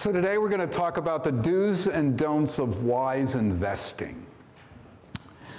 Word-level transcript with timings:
So, 0.00 0.10
today 0.10 0.38
we're 0.38 0.48
going 0.48 0.66
to 0.66 0.78
talk 0.78 0.96
about 0.96 1.24
the 1.24 1.30
do's 1.30 1.86
and 1.86 2.16
don'ts 2.16 2.58
of 2.58 2.84
wise 2.84 3.34
investing. 3.34 4.24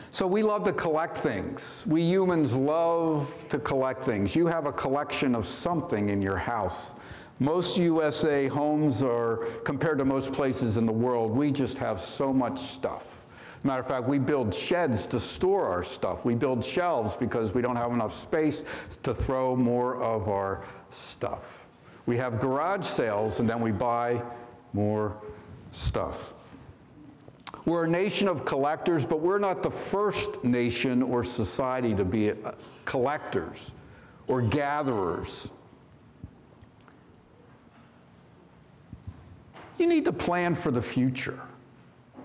So, 0.10 0.25
we 0.25 0.42
love 0.42 0.64
to 0.64 0.74
collect 0.74 1.16
things. 1.16 1.83
We 1.85 2.01
humans 2.01 2.56
love 2.56 3.46
to 3.50 3.59
collect 3.59 4.04
things. 4.04 4.35
You 4.35 4.48
have 4.48 4.66
a 4.66 4.72
collection 4.72 5.35
of 5.35 5.46
something 5.46 6.09
in 6.09 6.24
your 6.24 6.38
house. 6.38 6.96
Most 7.38 7.77
USA 7.77 8.48
homes 8.48 9.04
are, 9.04 9.46
compared 9.64 10.00
to 10.00 10.05
most 10.05 10.34
places 10.34 10.76
in 10.76 10.88
the 10.88 10.92
world, 10.92 11.30
we 11.30 11.52
just 11.52 11.78
have 11.78 12.02
so 12.02 12.34
much 12.34 12.60
stuff. 12.60 13.23
Matter 13.62 13.82
of 13.82 13.88
fact, 13.88 14.08
we 14.08 14.18
build 14.18 14.55
sheds 14.55 15.05
to 15.05 15.20
store 15.20 15.68
our 15.68 15.84
stuff. 15.84 16.26
We 16.26 16.34
build 16.34 16.66
shelves 16.66 17.16
because 17.16 17.54
we 17.54 17.62
don't 17.62 17.76
have 17.76 17.92
enough 17.92 18.12
space 18.12 18.64
to 19.04 19.14
throw 19.14 19.55
more 19.55 20.02
of 20.02 20.30
our 20.30 20.66
stuff. 20.89 21.61
We 22.12 22.18
have 22.18 22.41
garage 22.41 22.86
sales 22.86 23.39
and 23.39 23.50
then 23.50 23.62
we 23.62 23.71
buy 23.71 24.21
more 24.73 25.16
stuff. 25.72 26.34
We're 27.63 27.86
a 27.86 27.88
nation 27.88 28.27
of 28.27 28.44
collectors, 28.44 29.05
but 29.05 29.22
we're 29.22 29.40
not 29.40 29.63
the 29.63 29.72
first 29.72 30.44
nation 30.44 31.02
or 31.02 31.23
society 31.23 31.95
to 31.95 32.03
be 32.03 32.31
uh, 32.31 32.52
collectors 32.84 33.72
or 34.27 34.41
gatherers. 34.41 35.52
You 39.78 39.88
need 39.88 40.03
to 40.03 40.12
plan 40.12 40.53
for 40.53 40.72
the 40.72 40.81
future. 40.81 41.39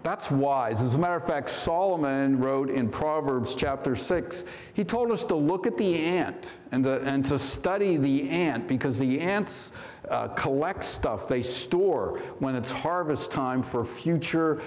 That's 0.07 0.31
wise. 0.31 0.83
As 0.83 0.95
a 0.95 0.99
matter 0.99 1.17
of 1.17 1.27
fact, 1.27 1.51
Solomon 1.51 2.39
wrote 2.39 2.71
in 2.71 2.89
Proverbs 2.89 3.57
chapter 3.57 3.97
6, 3.97 4.45
he 4.73 4.85
told 4.85 5.11
us 5.11 5.25
to 5.25 5.35
look 5.35 5.67
at 5.67 5.77
the 5.77 5.97
ant 5.97 6.55
and 6.71 6.85
to, 6.85 7.01
and 7.03 7.25
to 7.25 7.37
study 7.41 7.97
the 7.97 8.31
ant 8.31 8.69
because 8.69 9.01
the 9.01 9.19
ants 9.19 9.73
uh, 10.09 10.29
collect 10.29 10.85
stuff, 10.85 11.27
they 11.27 11.43
store 11.43 12.21
when 12.39 12.55
it's 12.55 12.71
harvest 12.71 13.33
time 13.33 13.65
for 13.65 13.85
future 13.85 14.63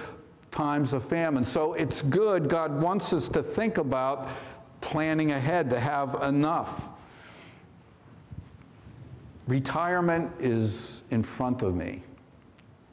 times 0.52 0.92
of 0.92 1.06
famine. 1.06 1.46
So 1.46 1.72
it's 1.72 2.02
good. 2.02 2.50
God 2.50 2.82
wants 2.82 3.14
us 3.14 3.30
to 3.30 3.42
think 3.42 3.78
about 3.78 4.28
planning 4.82 5.32
ahead, 5.32 5.70
to 5.70 5.80
have 5.80 6.22
enough. 6.22 6.90
Retirement 9.48 10.34
is 10.38 11.02
in 11.12 11.24
front 11.24 11.62
of 11.62 11.76
me, 11.76 12.04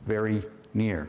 very 0.06 0.44
near. 0.74 1.08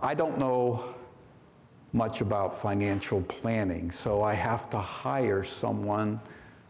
I 0.00 0.14
don't 0.14 0.38
know 0.38 0.94
much 1.92 2.20
about 2.20 2.54
financial 2.54 3.22
planning, 3.22 3.90
so 3.90 4.22
I 4.22 4.34
have 4.34 4.68
to 4.70 4.78
hire 4.78 5.42
someone 5.42 6.20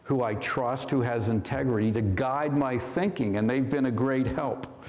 who 0.05 0.23
I 0.23 0.35
trust, 0.35 0.89
who 0.91 1.01
has 1.01 1.29
integrity 1.29 1.91
to 1.91 2.01
guide 2.01 2.57
my 2.57 2.79
thinking, 2.79 3.37
and 3.37 3.51
they've 3.51 3.69
been 3.69 3.87
a 3.87 3.91
great 3.91 4.27
help. 4.29 4.85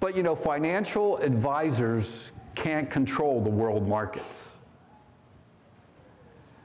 But 0.00 0.16
you 0.16 0.22
know, 0.22 0.34
financial 0.34 1.18
advisors 1.18 2.32
can't 2.54 2.90
control 2.90 3.42
the 3.42 3.50
world 3.50 3.86
markets. 3.86 4.56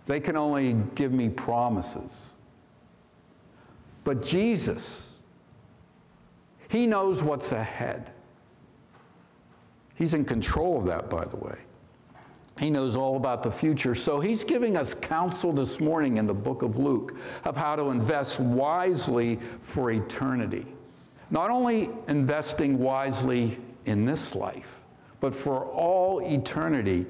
They 0.05 0.21
can 0.21 0.37
only 0.37 0.75
give 0.95 1.11
me 1.11 1.27
promises. 1.29 2.33
But 4.05 4.23
Jesus, 4.23 5.19
He 6.69 6.87
knows 6.87 7.21
what's 7.21 7.51
ahead. 7.51 8.11
He's 9.99 10.13
in 10.13 10.23
control 10.23 10.79
of 10.79 10.85
that, 10.85 11.09
by 11.09 11.25
the 11.25 11.35
way. 11.35 11.57
He 12.57 12.69
knows 12.69 12.95
all 12.95 13.17
about 13.17 13.43
the 13.43 13.51
future. 13.51 13.93
So 13.93 14.21
he's 14.21 14.45
giving 14.45 14.77
us 14.77 14.93
counsel 14.93 15.51
this 15.51 15.81
morning 15.81 16.15
in 16.15 16.25
the 16.25 16.33
book 16.33 16.61
of 16.61 16.77
Luke 16.77 17.17
of 17.43 17.57
how 17.57 17.75
to 17.75 17.89
invest 17.89 18.39
wisely 18.39 19.39
for 19.61 19.91
eternity. 19.91 20.65
Not 21.31 21.51
only 21.51 21.89
investing 22.07 22.79
wisely 22.79 23.59
in 23.85 24.05
this 24.05 24.35
life, 24.35 24.79
but 25.19 25.35
for 25.35 25.65
all 25.65 26.21
eternity 26.21 27.05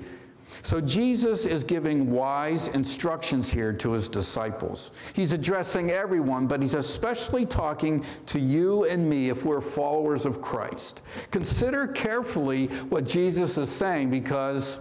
so 0.64 0.81
Jesus 0.81 1.46
is 1.46 1.63
giving 1.63 2.12
wise 2.12 2.68
instructions 2.69 3.50
here 3.50 3.72
to 3.73 3.91
his 3.91 4.07
disciples. 4.07 4.91
He's 5.13 5.31
addressing 5.31 5.91
everyone, 5.91 6.47
but 6.47 6.62
he's 6.62 6.73
especially 6.73 7.46
talking 7.46 8.06
to 8.28 8.40
you 8.40 8.85
and 8.85 9.09
me 9.09 9.29
if 9.29 9.46
we're 9.46 9.62
followers 9.62 10.25
of 10.25 10.41
Christ. 10.41 11.01
Consider 11.31 11.88
carefully 11.88 12.68
what 12.90 13.06
Jesus 13.06 13.57
is 13.57 13.69
saying 13.69 14.09
because 14.09 14.79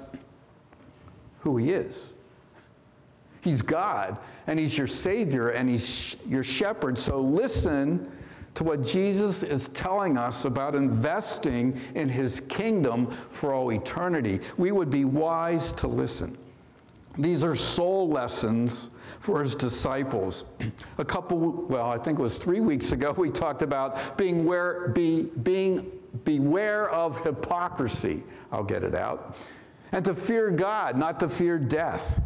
who 1.41 1.57
he 1.57 1.71
is. 1.71 2.15
He's 3.41 3.63
God, 3.63 4.19
and 4.47 4.59
he's 4.59 4.77
your 4.77 4.89
Savior, 4.89 5.51
and 5.51 5.69
he's 5.69 6.17
your 6.27 6.43
shepherd. 6.43 6.99
So 6.99 7.21
listen 7.21 8.11
to 8.59 8.65
what 8.65 8.83
Jesus 8.83 9.45
is 9.45 9.69
telling 9.69 10.19
us 10.19 10.45
about 10.45 10.75
investing 10.75 11.81
in 11.95 12.09
his 12.09 12.41
kingdom 12.49 13.09
for 13.31 13.55
all 13.55 13.71
eternity. 13.71 14.41
We 14.57 14.73
would 14.73 14.91
be 14.91 15.05
wise 15.05 15.71
to 15.75 15.87
listen. 15.87 16.37
These 17.17 17.45
are 17.45 17.55
soul 17.55 18.09
lessons 18.09 18.91
for 19.21 19.45
his 19.45 19.55
disciples. 19.55 20.45
A 20.99 21.05
couple, 21.05 21.39
well, 21.69 21.89
I 21.89 21.99
think 21.99 22.19
it 22.19 22.23
was 22.23 22.37
three 22.37 22.59
weeks 22.59 22.91
ago, 22.91 23.15
we 23.17 23.31
talked 23.31 23.63
about 23.63 24.19
being, 24.19 24.45
where, 24.45 24.89
be, 24.89 25.31
being 25.45 25.93
beware 26.25 26.91
of 26.91 27.25
hypocrisy. 27.25 28.25
I'll 28.51 28.65
get 28.65 28.83
it 28.83 28.97
out. 28.97 29.37
And 29.93 30.05
to 30.05 30.17
fear 30.17 30.51
God, 30.51 30.99
not 30.99 31.21
to 31.21 31.29
fear 31.29 31.61
death. 31.61 32.21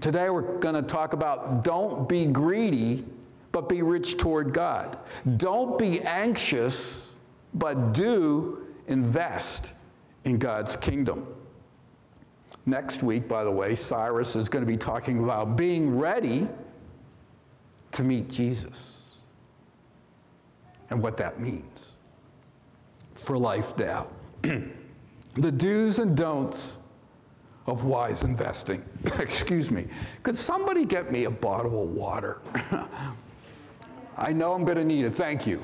Today 0.00 0.30
we're 0.30 0.58
going 0.58 0.76
to 0.76 0.82
talk 0.82 1.12
about 1.12 1.64
don't 1.64 2.08
be 2.08 2.26
greedy 2.26 3.04
but 3.52 3.68
be 3.68 3.82
rich 3.82 4.16
toward 4.16 4.52
God. 4.52 4.98
Don't 5.36 5.78
be 5.78 6.00
anxious, 6.02 7.12
but 7.54 7.92
do 7.92 8.66
invest 8.86 9.72
in 10.24 10.38
God's 10.38 10.76
kingdom. 10.76 11.26
Next 12.66 13.02
week, 13.02 13.26
by 13.26 13.44
the 13.44 13.50
way, 13.50 13.74
Cyrus 13.74 14.36
is 14.36 14.48
going 14.48 14.64
to 14.64 14.70
be 14.70 14.76
talking 14.76 15.24
about 15.24 15.56
being 15.56 15.98
ready 15.98 16.48
to 17.92 18.02
meet 18.02 18.28
Jesus 18.28 19.16
and 20.90 21.02
what 21.02 21.16
that 21.16 21.40
means 21.40 21.92
for 23.14 23.38
life 23.38 23.76
now. 23.76 24.08
the 25.34 25.52
do's 25.52 25.98
and 25.98 26.16
don'ts 26.16 26.78
of 27.66 27.84
wise 27.84 28.22
investing. 28.22 28.82
Excuse 29.18 29.70
me. 29.70 29.86
Could 30.22 30.36
somebody 30.36 30.84
get 30.84 31.12
me 31.12 31.24
a 31.24 31.30
bottle 31.30 31.82
of 31.82 31.90
water? 31.90 32.40
I 34.16 34.32
know 34.32 34.52
I'm 34.52 34.64
going 34.64 34.76
to 34.76 34.84
need 34.84 35.04
it. 35.04 35.14
Thank 35.14 35.46
you. 35.46 35.62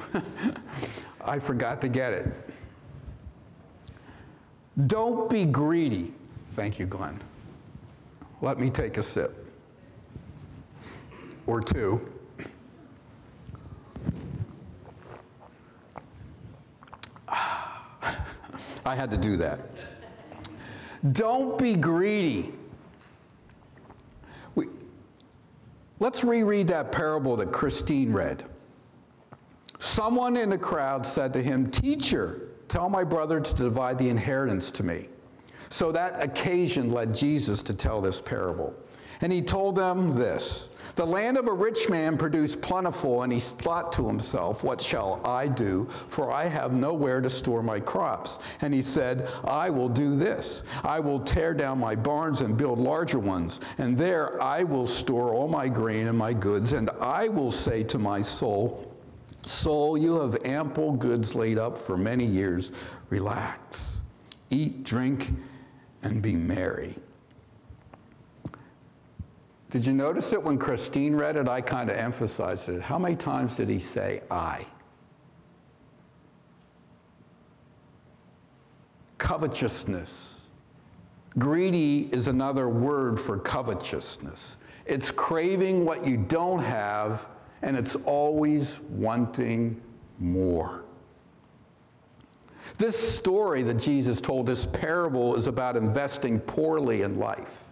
I 1.21 1.39
forgot 1.39 1.81
to 1.83 1.89
get 1.89 2.13
it. 2.13 2.27
Don't 4.87 5.29
be 5.31 5.45
greedy. 5.45 6.13
Thank 6.55 6.79
you, 6.79 6.87
Glenn. 6.87 7.21
Let 8.43 8.61
me 8.61 8.71
take 8.71 8.99
a 8.99 9.03
sip 9.03 9.47
or 11.47 11.61
two. 11.61 12.01
I 17.29 18.95
had 18.95 19.11
to 19.11 19.17
do 19.17 19.37
that. 19.39 19.61
Don't 21.13 21.59
be 21.59 21.75
greedy. 21.75 22.53
Let's 25.99 26.25
reread 26.25 26.67
that 26.69 26.93
parable 26.93 27.37
that 27.37 27.53
Christine 27.53 28.13
read. 28.13 28.45
Someone 29.79 30.37
in 30.37 30.51
the 30.51 30.59
crowd 30.59 31.07
said 31.07 31.33
to 31.35 31.43
him, 31.43 31.71
Teacher, 31.71 32.49
tell 32.69 32.89
my 32.89 33.05
brother 33.05 33.41
to 33.41 33.55
divide 33.55 33.99
the 33.99 34.09
inheritance 34.09 34.71
to 34.73 34.83
me. 34.83 35.09
So 35.69 35.93
that 35.93 36.23
occasion 36.23 36.91
led 36.91 37.15
Jesus 37.15 37.63
to 37.65 37.75
tell 37.75 38.01
this 38.01 38.21
parable. 38.21 38.75
And 39.21 39.33
he 39.33 39.43
told 39.43 39.77
them 39.77 40.13
this 40.13 40.69
The 40.97 41.07
land 41.07 41.37
of 41.37 41.49
a 41.49 41.53
rich 41.53 41.89
man 41.89 42.17
produced 42.17 42.61
plentiful, 42.61 43.23
and 43.23 43.33
he 43.33 43.41
thought 43.41 43.93
to 43.93 44.07
himself, 44.07 44.63
What 44.65 44.81
shall 44.81 45.21
I 45.25 45.49
do? 45.49 45.89
For 46.09 46.31
I 46.31 46.47
have 46.47 46.73
nowhere 46.73 47.21
to 47.21 47.31
store 47.31 47.63
my 47.63 47.81
crops. 47.81 48.39
And 48.61 48.73
he 48.73 48.83
said, 48.83 49.29
I 49.45 49.71
will 49.71 49.89
do 49.89 50.17
this 50.17 50.63
I 50.83 51.01
will 51.01 51.21
tear 51.21 51.55
down 51.55 51.79
my 51.79 51.95
barns 51.95 52.41
and 52.41 52.57
build 52.57 52.79
larger 52.79 53.19
ones, 53.19 53.61
and 53.79 53.97
there 53.97 54.43
I 54.43 54.63
will 54.63 54.87
store 54.87 55.35
all 55.35 55.49
my 55.49 55.69
grain 55.69 56.09
and 56.09 56.17
my 56.17 56.33
goods, 56.33 56.73
and 56.73 56.91
I 57.01 57.29
will 57.29 57.53
say 57.53 57.83
to 57.85 57.99
my 57.99 58.23
soul, 58.23 58.93
Soul, 59.47 59.97
you 59.97 60.21
have 60.21 60.45
ample 60.45 60.93
goods 60.93 61.37
laid 61.37 61.57
up 61.57 61.79
for 61.79 61.97
many 61.97 62.27
years. 62.27 62.73
Relax, 63.11 64.03
eat, 64.51 64.83
drink, 64.83 65.33
and 66.03 66.21
be 66.21 66.35
merry. 66.35 66.97
Did 69.71 69.85
you 69.85 69.93
notice 69.93 70.33
it 70.33 70.43
when 70.43 70.59
Christine 70.59 71.15
read 71.15 71.37
it? 71.37 71.49
I 71.49 71.61
kind 71.61 71.91
of 71.91 71.97
emphasized 71.97 72.69
it. 72.69 72.81
How 72.81 72.99
many 72.99 73.17
times 73.17 73.57
did 73.57 73.69
he 73.69 73.81
say 73.81 74.23
I? 74.31 74.65
Covetousness. 79.19 80.43
Greedy 81.39 82.09
is 82.13 82.29
another 82.29 82.69
word 82.69 83.19
for 83.21 83.39
covetousness. 83.39 84.57
It's 84.87 85.11
craving 85.11 85.85
what 85.85 86.07
you 86.07 86.17
don't 86.17 86.61
have, 86.61 87.29
and 87.63 87.77
it's 87.77 87.97
always 88.05 88.81
wanting 88.89 89.81
more. 90.21 90.85
This 92.79 92.97
story 92.97 93.63
that 93.65 93.75
Jesus 93.75 94.21
told, 94.21 94.47
this 94.47 94.67
parable, 94.67 95.35
is 95.35 95.47
about 95.47 95.77
investing 95.77 96.39
poorly 96.39 97.03
in 97.03 97.19
life. 97.19 97.66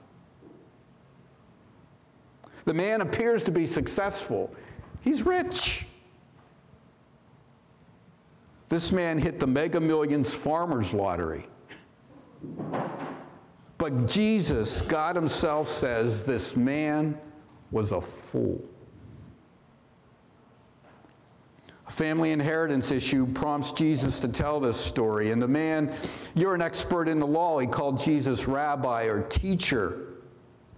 The 2.65 2.75
man 2.75 3.01
appears 3.01 3.45
to 3.45 3.51
be 3.51 3.67
successful, 3.67 4.55
he's 5.03 5.25
rich. 5.25 5.87
This 8.69 8.91
man 8.91 9.19
hit 9.19 9.39
the 9.39 9.47
mega 9.47 9.79
millions 9.79 10.35
farmers 10.35 10.93
lottery. 10.93 11.47
But 13.79 14.07
Jesus, 14.07 14.83
God 14.83 15.15
Himself 15.15 15.69
says, 15.69 16.25
this 16.25 16.57
man 16.57 17.19
was 17.71 17.93
a 17.93 18.01
fool. 18.01 18.65
A 21.87 21.93
family 21.93 22.33
inheritance 22.33 22.91
issue 22.91 23.27
prompts 23.27 23.73
Jesus 23.73 24.19
to 24.21 24.29
tell 24.29 24.59
this 24.59 24.79
story. 24.79 25.33
And 25.33 25.43
the 25.43 25.49
man, 25.49 25.95
you're 26.35 26.55
an 26.55 26.63
expert 26.63 27.09
in 27.09 27.21
the 27.21 27.27
law, 27.27 27.59
he 27.59 27.67
called 27.67 27.99
Jesus 27.99 28.49
rabbi 28.49 29.05
or 29.05 29.21
teacher. 29.23 30.14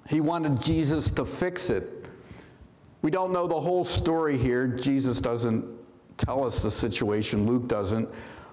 He 0.09 0.21
wanted 0.21 0.61
Jesus 0.61 1.11
to 1.13 1.25
fix 1.25 1.71
it. 1.71 2.07
We 3.03 3.11
don't 3.11 3.33
know 3.33 3.47
the 3.47 3.61
whole 3.61 3.85
story 3.85 4.39
here. 4.39 4.67
Jesus 4.67 5.21
doesn't 5.21 5.65
tell 6.17 6.45
us 6.45 6.61
the 6.61 6.71
situation, 6.71 7.47
Luke 7.47 7.69
doesn't. 7.69 8.09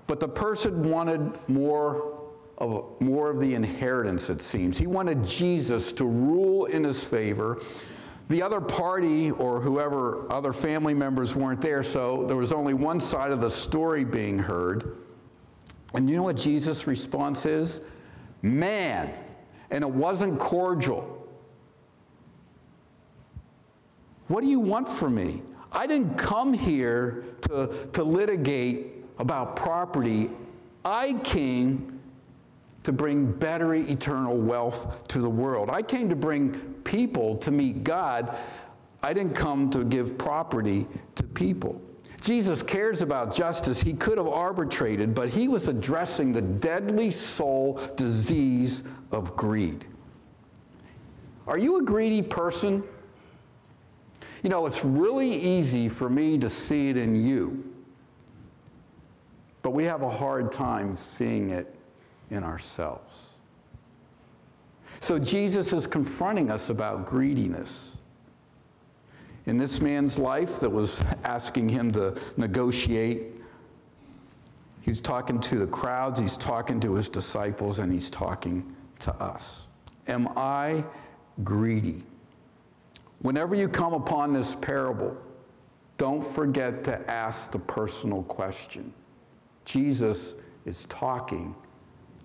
But 0.07 0.19
the 0.19 0.27
person 0.27 0.89
wanted 0.89 1.37
more 1.47 2.19
of, 2.57 2.99
more 2.99 3.29
of 3.29 3.39
the 3.39 3.55
inheritance, 3.55 4.29
it 4.29 4.41
seems. 4.41 4.77
He 4.77 4.87
wanted 4.87 5.25
Jesus 5.25 5.91
to 5.93 6.05
rule 6.05 6.65
in 6.65 6.83
his 6.83 7.03
favor 7.03 7.61
the 8.29 8.41
other 8.41 8.61
party 8.61 9.31
or 9.31 9.59
whoever, 9.59 10.31
other 10.31 10.53
family 10.53 10.93
members 10.93 11.35
weren't 11.35 11.61
there, 11.61 11.83
so 11.83 12.25
there 12.25 12.37
was 12.37 12.53
only 12.53 12.73
one 12.73 12.99
side 12.99 13.31
of 13.31 13.41
the 13.41 13.49
story 13.49 14.05
being 14.05 14.39
heard. 14.39 14.97
And 15.93 16.09
you 16.09 16.15
know 16.15 16.23
what 16.23 16.37
Jesus' 16.37 16.87
response 16.87 17.45
is? 17.45 17.81
Man. 18.41 19.13
And 19.71 19.83
it 19.83 19.89
wasn't 19.89 20.39
cordial. 20.39 21.12
What 24.33 24.41
do 24.41 24.49
you 24.49 24.59
want 24.59 24.89
from 24.89 25.13
me? 25.13 25.43
I 25.71 25.85
didn't 25.85 26.15
come 26.15 26.53
here 26.55 27.23
to, 27.41 27.87
to 27.93 28.03
litigate 28.03 29.05
about 29.19 29.55
property. 29.55 30.31
I 30.83 31.13
came 31.23 31.99
to 32.81 32.91
bring 32.91 33.31
better 33.31 33.75
eternal 33.75 34.35
wealth 34.35 35.07
to 35.09 35.19
the 35.19 35.29
world. 35.29 35.69
I 35.69 35.83
came 35.83 36.09
to 36.09 36.15
bring 36.15 36.51
people 36.83 37.37
to 37.37 37.51
meet 37.51 37.83
God. 37.83 38.35
I 39.03 39.13
didn't 39.13 39.35
come 39.35 39.69
to 39.69 39.83
give 39.83 40.17
property 40.17 40.87
to 41.13 41.21
people. 41.21 41.79
Jesus 42.19 42.63
cares 42.63 43.03
about 43.03 43.35
justice. 43.35 43.79
He 43.79 43.93
could 43.93 44.17
have 44.17 44.27
arbitrated, 44.27 45.13
but 45.13 45.29
he 45.29 45.47
was 45.47 45.67
addressing 45.67 46.33
the 46.33 46.41
deadly 46.41 47.11
soul 47.11 47.79
disease 47.97 48.81
of 49.11 49.35
greed. 49.35 49.85
Are 51.45 51.59
you 51.59 51.77
a 51.77 51.83
greedy 51.83 52.23
person? 52.23 52.83
You 54.43 54.49
know, 54.49 54.65
it's 54.65 54.83
really 54.83 55.33
easy 55.33 55.87
for 55.87 56.09
me 56.09 56.37
to 56.37 56.49
see 56.49 56.89
it 56.89 56.97
in 56.97 57.15
you, 57.15 57.63
but 59.61 59.71
we 59.71 59.85
have 59.85 60.01
a 60.01 60.09
hard 60.09 60.51
time 60.51 60.97
seeing 60.97 61.49
it 61.49 61.73
in 62.29 62.43
ourselves. 62.43 63.29
So 64.99 65.17
Jesus 65.17 65.71
is 65.71 65.87
confronting 65.87 66.51
us 66.51 66.69
about 66.69 67.05
greediness. 67.05 67.97
In 69.45 69.57
this 69.57 69.79
man's 69.79 70.17
life 70.17 70.59
that 70.59 70.69
was 70.69 71.01
asking 71.23 71.69
him 71.69 71.91
to 71.93 72.17
negotiate, 72.35 73.23
he's 74.81 74.99
talking 74.99 75.39
to 75.39 75.59
the 75.59 75.67
crowds, 75.67 76.19
he's 76.19 76.37
talking 76.37 76.81
to 76.81 76.95
his 76.95 77.07
disciples, 77.07 77.79
and 77.79 77.91
he's 77.91 78.09
talking 78.09 78.75
to 78.99 79.13
us. 79.15 79.67
Am 80.07 80.27
I 80.37 80.83
greedy? 81.43 82.03
Whenever 83.23 83.55
you 83.55 83.67
come 83.67 83.93
upon 83.93 84.33
this 84.33 84.53
parable, 84.55 85.17
don't 85.97 86.23
forget 86.23 86.83
to 86.83 87.09
ask 87.09 87.51
the 87.51 87.59
personal 87.59 88.21
question. 88.21 88.93
Jesus 89.65 90.35
is 90.65 90.85
talking 90.87 91.55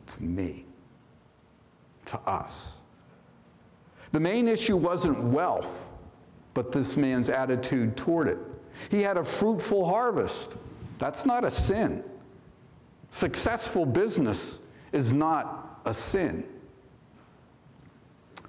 to 0.06 0.22
me, 0.22 0.66
to 2.06 2.18
us. 2.20 2.78
The 4.10 4.18
main 4.20 4.48
issue 4.48 4.76
wasn't 4.76 5.22
wealth, 5.22 5.88
but 6.52 6.72
this 6.72 6.96
man's 6.96 7.28
attitude 7.28 7.96
toward 7.96 8.26
it. 8.26 8.38
He 8.90 9.00
had 9.00 9.16
a 9.16 9.24
fruitful 9.24 9.86
harvest. 9.86 10.56
That's 10.98 11.24
not 11.24 11.44
a 11.44 11.50
sin. 11.50 12.02
Successful 13.10 13.86
business 13.86 14.60
is 14.92 15.12
not 15.12 15.80
a 15.84 15.94
sin. 15.94 16.44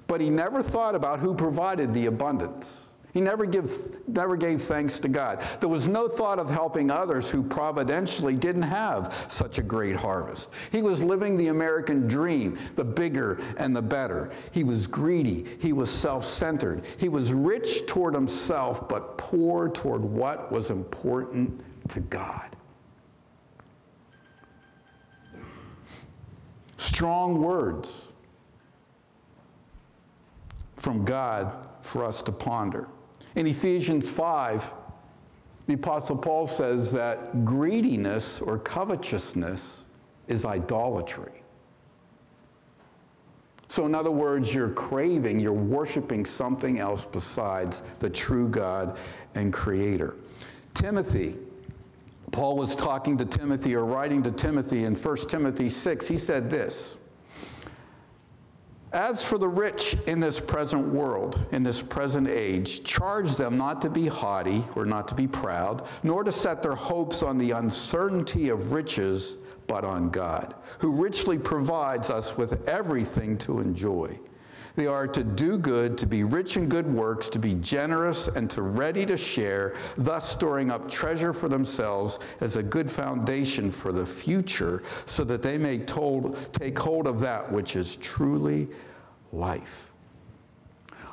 But 0.10 0.22
he 0.22 0.32
never 0.32 0.64
thought 0.64 0.96
about 0.96 1.20
who 1.20 1.36
provided 1.36 1.94
the 1.94 2.08
abundance. 2.08 2.88
He 3.14 3.22
never, 3.22 3.46
give, 3.46 3.96
never 4.08 4.36
gave 4.36 4.64
thanks 4.64 4.98
to 5.00 5.08
God. 5.08 5.46
There 5.60 5.70
was 5.70 5.88
no 5.88 6.08
thought 6.08 6.40
of 6.40 6.50
helping 6.50 6.90
others 6.90 7.30
who 7.30 7.44
providentially 7.44 8.36
didn't 8.36 8.64
have 8.64 9.14
such 9.28 9.60
a 9.60 9.62
great 9.62 9.96
harvest. 9.96 10.50
He 10.72 10.82
was 10.82 11.04
living 11.04 11.38
the 11.38 11.50
American 11.50 12.08
dream, 12.08 12.58
the 12.76 12.84
bigger 12.84 13.40
and 13.58 13.76
the 13.76 13.84
better. 13.84 14.32
He 14.52 14.64
was 14.64 14.88
greedy. 14.88 15.46
He 15.60 15.74
was 15.74 15.92
self 15.92 16.26
centered. 16.26 16.86
He 16.98 17.08
was 17.08 17.32
rich 17.32 17.86
toward 17.86 18.16
himself, 18.16 18.90
but 18.90 19.16
poor 19.20 19.70
toward 19.70 20.04
what 20.04 20.52
was 20.52 20.72
important 20.72 21.62
to 21.90 22.00
God. 22.00 22.56
Strong 26.78 27.44
words 27.44 28.09
from 30.80 31.04
God 31.04 31.68
for 31.81 32.06
us 32.06 32.22
to 32.24 32.31
ponder. 32.31 32.88
In 33.36 33.46
Ephesians 33.46 34.08
5, 34.08 34.74
the 35.68 35.74
Apostle 35.74 36.18
Paul 36.18 36.48
says 36.48 36.92
that 36.94 37.46
greediness 37.46 38.42
or 38.42 38.58
covetousness 38.58 39.84
is 40.28 40.46
idolatry. 40.46 41.44
So, 43.68 43.86
in 43.86 43.94
other 43.94 44.10
words, 44.10 44.52
you're 44.52 44.70
craving, 44.70 45.40
you're 45.40 45.54
worshiping 45.54 46.26
something 46.26 46.80
else 46.80 47.06
besides 47.06 47.84
the 48.00 48.10
true 48.10 48.48
God 48.48 48.98
and 49.36 49.54
Creator. 49.54 50.16
Timothy, 50.74 51.36
Paul 52.32 52.56
was 52.56 52.75
talking 52.75 53.18
to 53.18 53.25
Timothy 53.25 53.75
or 53.75 53.86
writing 53.86 54.24
to 54.24 54.32
Timothy 54.32 54.86
in 54.86 54.96
1 54.96 55.18
Timothy 55.27 55.70
6. 55.70 56.08
He 56.08 56.18
said 56.18 56.50
this 56.50 56.98
as 58.91 59.24
for 59.24 59.38
the 59.38 59.48
rich 59.48 59.96
in 60.08 60.19
this 60.19 60.39
present 60.39 60.88
world, 60.88 61.39
in 61.51 61.63
this 61.63 61.81
present 61.81 62.27
age, 62.27 62.84
charge 62.84 63.36
them 63.36 63.58
not 63.58 63.81
to 63.81 63.89
be 63.89 64.08
haughty 64.08 64.65
or 64.75 64.86
not 64.86 65.08
to 65.08 65.15
be 65.15 65.27
proud, 65.27 65.88
nor 66.03 66.24
to 66.24 66.31
set 66.31 66.63
their 66.63 66.75
hopes 66.75 67.22
on 67.22 67.38
the 67.38 67.51
uncertainty 67.51 68.50
of 68.50 68.72
riches, 68.72 69.38
but 69.67 69.84
on 69.84 70.10
God, 70.10 70.55
who 70.79 70.89
richly 70.91 71.38
provides 71.38 72.10
us 72.10 72.36
with 72.36 72.67
everything 72.67 73.38
to 73.39 73.60
enjoy. 73.60 74.17
They 74.76 74.88
are 74.88 75.08
to 75.08 75.24
do 75.24 75.58
good, 75.58 75.98
to 75.98 76.06
be 76.06 76.24
rich 76.24 76.58
in 76.58 76.70
good 76.70 76.88
works, 76.88 77.30
to 77.30 77.40
be 77.40 77.56
generous, 77.56 78.28
and 78.28 78.50
to 78.52 78.62
ready 78.62 79.06
to 79.06 79.18
share, 79.18 79.76
thus 79.98 80.30
storing 80.30 80.72
up 80.72 80.90
treasure 80.90 81.34
for 81.34 81.50
themselves 81.50 82.20
as 82.42 82.56
a 82.56 82.64
good 82.64 82.90
foundation 82.90 83.72
for 83.72 83.92
the 83.92 84.06
future, 84.06 84.84
so 85.06 85.24
that 85.24 85.42
they 85.42 85.58
may 85.58 85.80
told, 85.80 86.38
take 86.54 86.78
hold 86.78 87.08
of 87.08 87.20
that 87.20 87.52
which 87.52 87.76
is 87.76 87.96
truly 87.98 88.68
life. 89.32 89.92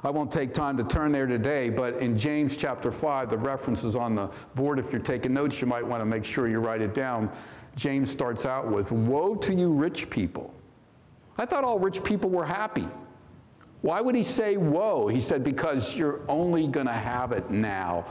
I 0.05 0.11
won't 0.11 0.31
take 0.31 0.55
time 0.55 0.77
to 0.77 0.85
turn 0.85 1.11
there 1.11 1.27
today, 1.27 1.69
but 1.69 1.97
in 1.97 2.17
James 2.17 2.57
chapter 2.57 2.93
5, 2.93 3.29
the 3.31 3.39
reference 3.39 3.83
is 3.83 3.97
on 3.97 4.15
the 4.15 4.31
board. 4.55 4.79
If 4.79 4.93
you're 4.93 5.01
taking 5.01 5.35
notes, 5.35 5.61
you 5.61 5.67
might 5.67 5.85
want 5.85 6.01
to 6.01 6.05
make 6.05 6.25
sure 6.25 6.47
you 6.47 6.61
write 6.61 6.81
it 6.81 6.95
down. 6.95 7.31
James 7.75 8.11
starts 8.11 8.47
out 8.47 8.71
with 8.71 8.93
Woe 8.93 9.35
to 9.35 9.53
you, 9.53 9.73
rich 9.73 10.09
people. 10.09 10.55
I 11.39 11.45
thought 11.45 11.65
all 11.65 11.79
rich 11.79 12.05
people 12.05 12.31
were 12.31 12.45
happy. 12.47 12.87
Why 13.87 14.01
would 14.01 14.17
he 14.17 14.25
say 14.25 14.57
woe? 14.57 15.07
He 15.07 15.21
said, 15.21 15.45
because 15.45 15.95
you're 15.95 16.23
only 16.29 16.67
going 16.67 16.89
to 16.89 16.93
have 16.93 17.31
it 17.31 17.51
now. 17.51 18.05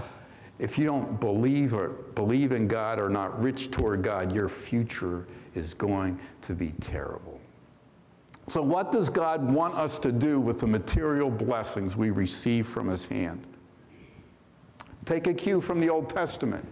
If 0.58 0.78
you 0.78 0.86
don't 0.86 1.20
believe 1.20 1.74
or 1.74 1.90
believe 2.16 2.54
in 2.54 2.66
God 2.66 2.98
or 2.98 3.10
not 3.10 3.44
rich 3.44 3.72
toward 3.72 4.02
God, 4.02 4.34
your 4.34 4.48
future 4.48 5.28
is 5.54 5.74
going 5.74 6.18
to 6.44 6.54
be 6.54 6.70
terrible. 6.80 7.42
So, 8.48 8.62
what 8.62 8.90
does 8.90 9.10
God 9.10 9.52
want 9.52 9.76
us 9.76 10.00
to 10.00 10.14
do 10.14 10.40
with 10.40 10.62
the 10.62 10.68
material 10.68 11.30
blessings 11.30 11.98
we 11.98 12.10
receive 12.10 12.68
from 12.68 12.88
his 12.88 13.06
hand? 13.08 13.46
Take 15.04 15.28
a 15.28 15.34
cue 15.34 15.60
from 15.60 15.82
the 15.82 15.90
Old 15.90 16.10
Testament. 16.10 16.66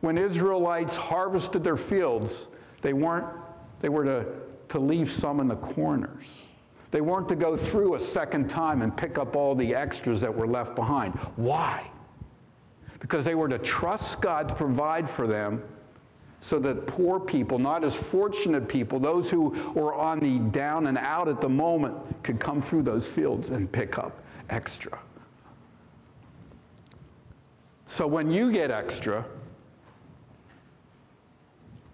When 0.00 0.16
Israelites 0.16 0.96
harvested 0.96 1.62
their 1.62 1.76
fields, 1.76 2.48
they 2.80 2.94
weren't, 2.94 3.26
they 3.80 3.90
were 3.90 4.04
to, 4.04 4.26
to 4.68 4.78
leave 4.78 5.10
some 5.10 5.38
in 5.38 5.48
the 5.48 5.56
corners. 5.56 6.46
They 6.96 7.02
weren't 7.02 7.28
to 7.28 7.36
go 7.36 7.56
through 7.58 7.94
a 7.94 8.00
second 8.00 8.48
time 8.48 8.80
and 8.80 8.96
pick 8.96 9.18
up 9.18 9.36
all 9.36 9.54
the 9.54 9.74
extras 9.74 10.22
that 10.22 10.34
were 10.34 10.46
left 10.46 10.74
behind. 10.74 11.12
Why? 11.36 11.90
because 13.06 13.24
they 13.24 13.36
were 13.36 13.48
to 13.48 13.58
trust 13.58 14.20
God 14.20 14.48
to 14.48 14.54
provide 14.56 15.08
for 15.08 15.26
them 15.26 15.62
so 16.40 16.58
that 16.58 16.88
poor 16.88 17.18
people, 17.18 17.56
not 17.56 17.84
as 17.84 17.94
fortunate 17.94 18.68
people, 18.68 18.98
those 18.98 19.30
who 19.30 19.50
were 19.74 19.94
on 19.94 20.18
the 20.18 20.38
down 20.50 20.88
and 20.88 20.98
out 20.98 21.28
at 21.28 21.40
the 21.40 21.48
moment, 21.48 21.96
could 22.24 22.38
come 22.38 22.60
through 22.60 22.82
those 22.82 23.06
fields 23.06 23.50
and 23.50 23.70
pick 23.70 23.96
up 23.96 24.22
extra. 24.50 24.98
So 27.86 28.08
when 28.08 28.30
you 28.30 28.50
get 28.50 28.72
extra, 28.72 29.24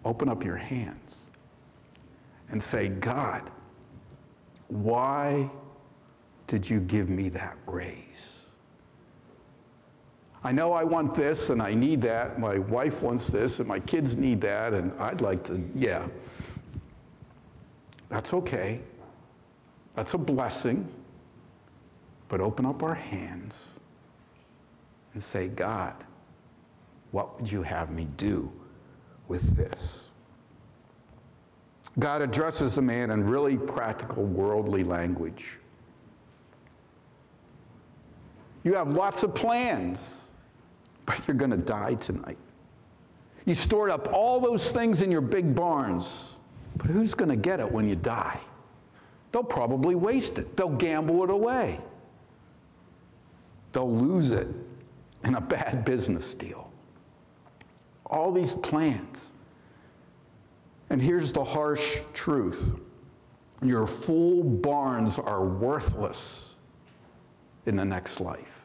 open 0.05 0.31
up 0.31 0.43
your 0.43 0.57
hands 0.57 1.25
and 2.51 2.63
say, 2.63 2.89
God, 2.89 3.51
why 4.73 5.51
did 6.47 6.69
you 6.69 6.81
give 6.81 7.11
me 7.11 7.29
that 7.31 7.57
raise? 7.67 8.39
I 10.43 10.51
know 10.51 10.73
I 10.73 10.83
want 10.83 11.15
this 11.15 11.51
and 11.51 11.63
I 11.63 11.75
need 11.75 12.01
that. 12.03 12.41
My 12.41 12.59
wife 12.59 13.03
wants 13.03 13.29
this 13.29 13.61
and 13.61 13.69
my 13.69 13.79
kids 13.79 14.17
need 14.17 14.41
that, 14.41 14.73
and 14.73 14.93
I'd 14.99 15.21
like 15.21 15.45
to, 15.45 15.63
yeah. 15.75 16.07
That's 18.09 18.35
okay. 18.35 18.81
That's 19.95 20.15
a 20.15 20.19
blessing. 20.19 20.89
But 22.29 22.41
open 22.41 22.65
up 22.65 22.83
our 22.83 22.95
hands 22.95 23.69
and 25.13 25.23
say, 25.23 25.49
God, 25.49 25.95
what 27.11 27.39
would 27.39 27.53
you 27.53 27.63
have 27.63 27.91
me 27.91 28.07
do 28.17 28.51
with 29.29 29.55
this? 29.55 30.09
God 31.99 32.23
addresses 32.23 32.77
the 32.77 32.83
man 32.83 33.11
in 33.11 33.27
really 33.27 33.57
practical, 33.57 34.25
worldly 34.25 34.83
language. 34.83 35.59
You 38.65 38.75
have 38.75 38.89
lots 38.89 39.23
of 39.23 39.35
plans, 39.35 40.27
but 41.05 41.27
you're 41.27 41.37
going 41.37 41.51
to 41.51 41.57
die 41.57 41.95
tonight. 41.95 42.39
You 43.45 43.55
stored 43.55 43.91
up 43.91 44.13
all 44.13 44.41
those 44.41 44.71
things 44.71 45.03
in 45.03 45.11
your 45.11 45.21
big 45.21 45.55
barns, 45.55 46.35
but 46.77 46.87
who's 46.87 47.13
going 47.13 47.29
to 47.29 47.37
get 47.37 47.61
it 47.61 47.71
when 47.71 47.89
you 47.89 47.97
die? 47.97 48.41
They'll 49.33 49.43
probably 49.43 49.95
waste 49.95 50.39
it, 50.39 50.57
they'll 50.57 50.69
gamble 50.69 51.25
it 51.25 51.31
away, 51.31 51.81
they'll 53.73 53.93
lose 53.93 54.31
it 54.31 54.49
in 55.25 55.35
a 55.35 55.41
bad 55.41 55.85
business 55.85 56.35
deal. 56.35 56.71
All 58.07 58.31
these 58.31 58.55
plans. 58.55 59.32
And 60.93 61.01
here's 61.01 61.33
the 61.33 61.43
harsh 61.43 62.01
truth 62.13 62.75
your 63.63 63.87
full 63.87 64.45
barns 64.45 65.19
are 65.19 65.43
worthless 65.43 66.55
in 67.65 67.77
the 67.77 67.85
next 67.85 68.21
life. 68.21 68.61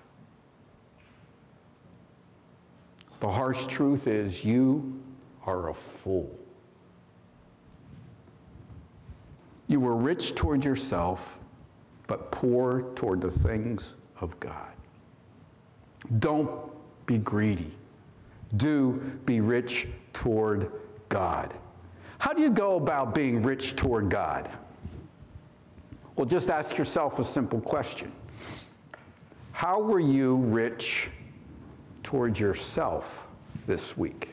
The 3.21 3.29
harsh 3.29 3.67
truth 3.67 4.07
is 4.07 4.43
you 4.43 5.01
are 5.45 5.69
a 5.69 5.73
fool. 5.73 6.37
You 9.67 9.79
were 9.79 9.95
rich 9.95 10.35
toward 10.35 10.65
yourself, 10.65 11.39
but 12.07 12.29
poor 12.31 12.91
toward 12.95 13.21
the 13.21 13.31
things 13.31 13.93
of 14.19 14.37
God. 14.41 14.73
Don't 16.19 16.51
be 17.05 17.19
greedy. 17.19 17.71
Do 18.57 18.93
be 19.25 19.39
rich 19.39 19.87
toward 20.11 20.73
God. 21.07 21.53
How 22.27 22.33
do 22.33 22.41
you 22.41 22.49
go 22.49 22.75
about 22.75 23.15
being 23.15 23.41
rich 23.41 23.77
toward 23.77 24.09
God? 24.09 24.49
Well, 26.17 26.25
just 26.25 26.49
ask 26.49 26.77
yourself 26.77 27.19
a 27.19 27.23
simple 27.23 27.61
question 27.61 28.11
How 29.53 29.79
were 29.79 30.01
you 30.01 30.35
rich 30.35 31.09
toward 32.03 32.37
yourself 32.37 33.25
this 33.65 33.97
week? 33.97 34.27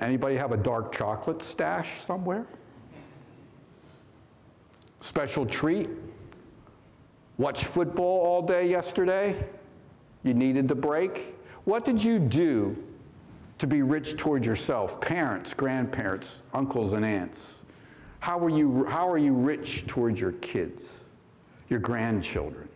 Anybody 0.00 0.34
have 0.34 0.50
a 0.50 0.56
dark 0.56 0.92
chocolate 0.92 1.40
stash 1.40 2.00
somewhere? 2.00 2.44
Special 4.98 5.46
treat? 5.46 5.90
Watch 7.38 7.64
football 7.64 8.26
all 8.26 8.42
day 8.42 8.68
yesterday? 8.68 9.46
You 10.24 10.34
needed 10.34 10.66
the 10.66 10.74
break? 10.74 11.36
What 11.62 11.84
did 11.84 12.02
you 12.02 12.18
do 12.18 12.76
to 13.58 13.66
be 13.66 13.82
rich 13.82 14.16
toward 14.16 14.44
yourself? 14.44 15.00
Parents, 15.00 15.54
grandparents, 15.54 16.42
uncles, 16.52 16.92
and 16.92 17.04
aunts. 17.04 17.56
How 18.20 18.38
are 18.38 18.50
you, 18.50 18.84
how 18.86 19.08
are 19.10 19.18
you 19.18 19.32
rich 19.32 19.86
toward 19.86 20.18
your 20.18 20.32
kids, 20.32 21.00
your 21.68 21.78
grandchildren, 21.78 22.68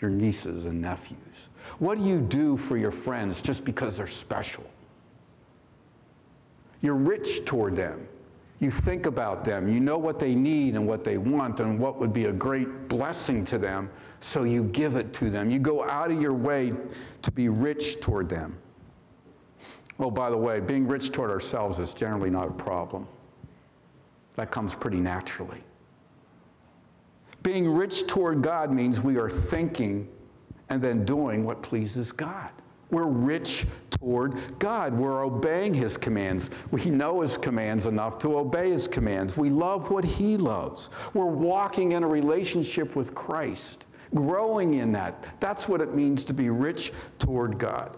your 0.00 0.10
nieces 0.10 0.66
and 0.66 0.80
nephews? 0.80 1.48
What 1.78 1.98
do 1.98 2.04
you 2.04 2.20
do 2.20 2.56
for 2.56 2.76
your 2.76 2.90
friends 2.90 3.40
just 3.40 3.64
because 3.64 3.96
they're 3.96 4.06
special? 4.06 4.64
You're 6.82 6.94
rich 6.94 7.44
toward 7.44 7.76
them. 7.76 8.06
You 8.60 8.70
think 8.70 9.06
about 9.06 9.44
them. 9.44 9.68
You 9.68 9.80
know 9.80 9.98
what 9.98 10.18
they 10.18 10.34
need 10.34 10.76
and 10.76 10.86
what 10.86 11.04
they 11.04 11.18
want 11.18 11.60
and 11.60 11.78
what 11.78 11.98
would 11.98 12.12
be 12.12 12.26
a 12.26 12.32
great 12.32 12.88
blessing 12.88 13.44
to 13.46 13.58
them, 13.58 13.90
so 14.20 14.44
you 14.44 14.64
give 14.64 14.96
it 14.96 15.12
to 15.14 15.28
them. 15.28 15.50
You 15.50 15.58
go 15.58 15.84
out 15.84 16.10
of 16.10 16.22
your 16.22 16.32
way 16.32 16.72
to 17.22 17.30
be 17.30 17.48
rich 17.48 18.00
toward 18.00 18.28
them. 18.28 18.56
Oh, 19.98 20.10
by 20.10 20.30
the 20.30 20.36
way, 20.36 20.60
being 20.60 20.86
rich 20.86 21.10
toward 21.10 21.30
ourselves 21.30 21.78
is 21.78 21.94
generally 21.94 22.30
not 22.30 22.48
a 22.48 22.52
problem. 22.52 23.06
That 24.34 24.50
comes 24.50 24.74
pretty 24.74 24.98
naturally. 24.98 25.62
Being 27.42 27.68
rich 27.70 28.06
toward 28.06 28.42
God 28.42 28.70
means 28.70 29.02
we 29.02 29.16
are 29.16 29.30
thinking 29.30 30.08
and 30.68 30.82
then 30.82 31.04
doing 31.04 31.44
what 31.44 31.62
pleases 31.62 32.12
God. 32.12 32.50
We're 32.90 33.04
rich 33.04 33.66
toward 33.90 34.58
God. 34.58 34.92
We're 34.92 35.24
obeying 35.24 35.74
His 35.74 35.96
commands. 35.96 36.50
We 36.70 36.84
know 36.86 37.22
His 37.22 37.36
commands 37.38 37.86
enough 37.86 38.18
to 38.20 38.38
obey 38.38 38.70
His 38.70 38.86
commands. 38.86 39.36
We 39.36 39.50
love 39.50 39.90
what 39.90 40.04
He 40.04 40.36
loves. 40.36 40.90
We're 41.14 41.24
walking 41.24 41.92
in 41.92 42.02
a 42.02 42.08
relationship 42.08 42.94
with 42.94 43.14
Christ, 43.14 43.86
growing 44.14 44.74
in 44.74 44.92
that. 44.92 45.24
That's 45.40 45.68
what 45.68 45.80
it 45.80 45.94
means 45.94 46.24
to 46.26 46.34
be 46.34 46.50
rich 46.50 46.92
toward 47.18 47.58
God. 47.58 47.96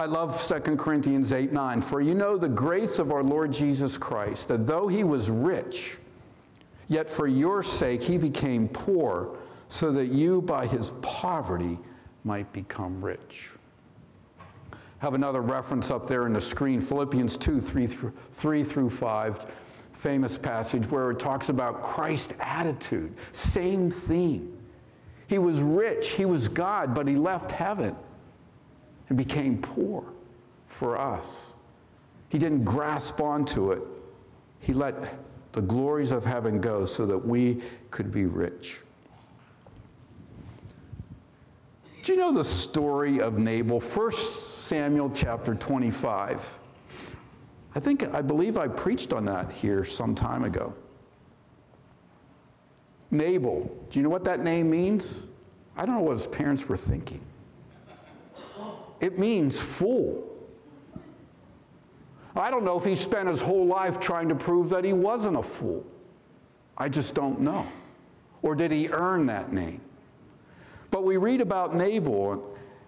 I 0.00 0.06
love 0.06 0.42
2 0.48 0.76
Corinthians 0.76 1.30
8 1.30 1.52
9. 1.52 1.82
For 1.82 2.00
you 2.00 2.14
know 2.14 2.38
the 2.38 2.48
grace 2.48 2.98
of 2.98 3.12
our 3.12 3.22
Lord 3.22 3.52
Jesus 3.52 3.98
Christ, 3.98 4.48
that 4.48 4.66
though 4.66 4.88
He 4.88 5.04
was 5.04 5.28
rich, 5.28 5.98
yet 6.88 7.10
for 7.10 7.26
your 7.26 7.62
sake 7.62 8.02
He 8.02 8.16
became 8.16 8.66
poor, 8.66 9.36
so 9.68 9.92
that 9.92 10.06
you 10.06 10.40
by 10.40 10.66
His 10.66 10.92
poverty 11.02 11.78
might 12.24 12.50
become 12.52 13.04
rich 13.04 13.50
have 15.00 15.14
another 15.14 15.40
reference 15.40 15.90
up 15.90 16.06
there 16.06 16.26
in 16.26 16.32
the 16.34 16.40
screen 16.40 16.80
Philippians 16.80 17.38
2 17.38 17.60
3 17.60 17.86
through, 17.86 18.12
3 18.32 18.64
through 18.64 18.90
5, 18.90 19.46
famous 19.94 20.36
passage 20.36 20.90
where 20.90 21.10
it 21.10 21.18
talks 21.18 21.48
about 21.48 21.82
Christ's 21.82 22.34
attitude. 22.38 23.14
Same 23.32 23.90
theme. 23.90 24.58
He 25.26 25.38
was 25.38 25.60
rich, 25.60 26.10
he 26.10 26.26
was 26.26 26.48
God, 26.48 26.94
but 26.94 27.08
he 27.08 27.16
left 27.16 27.50
heaven 27.50 27.96
and 29.10 29.18
became 29.18 29.60
poor 29.60 30.04
for 30.68 30.96
us. 30.96 31.52
He 32.30 32.38
didn't 32.38 32.64
grasp 32.64 33.20
onto 33.20 33.72
it, 33.72 33.82
he 34.60 34.72
let 34.72 35.14
the 35.52 35.60
glories 35.60 36.12
of 36.12 36.24
heaven 36.24 36.60
go 36.60 36.86
so 36.86 37.04
that 37.06 37.18
we 37.18 37.60
could 37.90 38.12
be 38.12 38.24
rich. 38.24 38.78
Do 42.04 42.12
you 42.12 42.18
know 42.18 42.32
the 42.32 42.44
story 42.44 43.20
of 43.20 43.36
Nabal? 43.36 43.80
First 43.80 44.62
Samuel 44.62 45.10
chapter 45.12 45.54
25. 45.54 46.58
I 47.74 47.80
think, 47.80 48.14
I 48.14 48.22
believe 48.22 48.56
I 48.56 48.68
preached 48.68 49.12
on 49.12 49.24
that 49.26 49.50
here 49.50 49.84
some 49.84 50.14
time 50.14 50.44
ago. 50.44 50.72
Nabal, 53.10 53.70
do 53.90 53.98
you 53.98 54.04
know 54.04 54.08
what 54.08 54.24
that 54.24 54.40
name 54.40 54.70
means? 54.70 55.26
I 55.76 55.84
don't 55.84 55.96
know 55.96 56.02
what 56.02 56.16
his 56.16 56.28
parents 56.28 56.68
were 56.68 56.76
thinking. 56.76 57.20
It 59.00 59.18
means 59.18 59.60
fool. 59.60 60.26
I 62.36 62.50
don't 62.50 62.64
know 62.64 62.78
if 62.78 62.84
he 62.84 62.94
spent 62.94 63.28
his 63.28 63.42
whole 63.42 63.66
life 63.66 63.98
trying 63.98 64.28
to 64.28 64.34
prove 64.34 64.68
that 64.70 64.84
he 64.84 64.92
wasn't 64.92 65.36
a 65.36 65.42
fool. 65.42 65.84
I 66.76 66.88
just 66.88 67.14
don't 67.14 67.40
know. 67.40 67.66
Or 68.42 68.54
did 68.54 68.70
he 68.70 68.88
earn 68.88 69.26
that 69.26 69.52
name? 69.52 69.80
But 70.90 71.04
we 71.04 71.16
read 71.16 71.40
about 71.40 71.74
Nabal, 71.74 72.42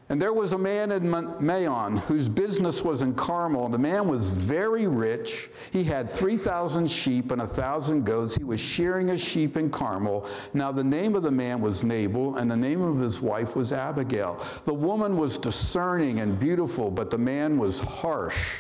and 0.09 0.21
there 0.21 0.33
was 0.33 0.53
a 0.53 0.59
man 0.59 0.91
in 0.91 1.09
Maon 1.09 1.97
whose 1.97 2.29
business 2.29 2.83
was 2.83 3.03
in 3.03 3.15
Carmel. 3.15 3.69
The 3.69 3.79
man 3.79 4.09
was 4.09 4.29
very 4.29 4.87
rich. 4.87 5.49
He 5.71 5.85
had 5.85 6.11
3,000 6.11 6.91
sheep 6.91 7.31
and 7.31 7.41
1,000 7.41 8.05
goats. 8.05 8.35
He 8.35 8.45
was 8.45 8.61
shearing 8.61 9.09
his 9.09 9.23
sheep 9.23 9.57
in 9.57 9.71
Carmel. 9.71 10.27
Now, 10.53 10.73
the 10.73 10.85
name 10.85 11.15
of 11.15 11.23
the 11.23 11.31
man 11.31 11.61
was 11.61 11.83
Nabal, 11.83 12.37
and 12.37 12.51
the 12.51 12.57
name 12.57 12.83
of 12.83 12.99
his 12.99 13.21
wife 13.21 13.57
was 13.57 13.73
Abigail. 13.73 14.45
The 14.65 14.75
woman 14.75 15.17
was 15.17 15.39
discerning 15.39 16.21
and 16.21 16.39
beautiful, 16.39 16.91
but 16.91 17.11
the 17.11 17.19
man 17.19 17.57
was 17.57 17.79
harsh 17.79 18.57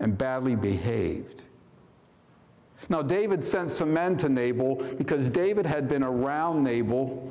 and 0.00 0.16
badly 0.16 0.56
behaved. 0.56 1.44
Now, 2.88 3.02
David 3.02 3.44
sent 3.44 3.70
some 3.70 3.92
men 3.92 4.16
to 4.18 4.28
Nabal 4.28 4.76
because 4.96 5.28
David 5.28 5.66
had 5.66 5.88
been 5.88 6.02
around 6.02 6.62
Nabal 6.62 7.30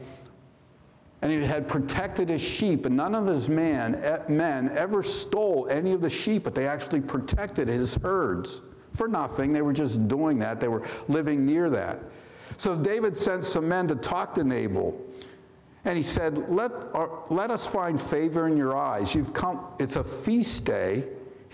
and 1.26 1.34
he 1.34 1.40
had 1.40 1.68
protected 1.68 2.30
his 2.30 2.40
sheep, 2.40 2.86
and 2.86 2.96
none 2.96 3.16
of 3.16 3.26
his 3.26 3.50
man, 3.50 4.00
men 4.30 4.70
ever 4.78 5.02
stole 5.02 5.68
any 5.72 5.92
of 5.92 6.00
the 6.00 6.10
sheep, 6.10 6.44
but 6.44 6.54
they 6.54 6.68
actually 6.68 7.02
protected 7.02 7.68
his 7.68 7.96
herds 7.96 8.62
for 8.94 9.08
nothing. 9.08 9.52
They 9.52 9.64
were 9.64 9.74
just 9.74 10.08
doing 10.08 10.38
that, 10.38 10.60
they 10.60 10.68
were 10.68 10.88
living 11.08 11.44
near 11.44 11.72
that. 11.72 11.98
So 12.58 12.76
David 12.76 13.18
sent 13.18 13.44
some 13.44 13.68
men 13.68 13.88
to 13.88 13.96
talk 13.96 14.36
to 14.36 14.44
Nabal. 14.44 14.96
And 15.84 15.98
he 15.98 16.04
said, 16.04 16.48
let, 16.48 16.72
uh, 16.94 17.08
let 17.32 17.50
us 17.50 17.66
find 17.66 18.00
favor 18.00 18.48
in 18.48 18.56
your 18.56 18.78
eyes. 18.78 19.16
You've 19.16 19.34
come, 19.34 19.66
it's 19.80 19.96
a 19.96 20.04
feast 20.04 20.64
day. 20.64 21.06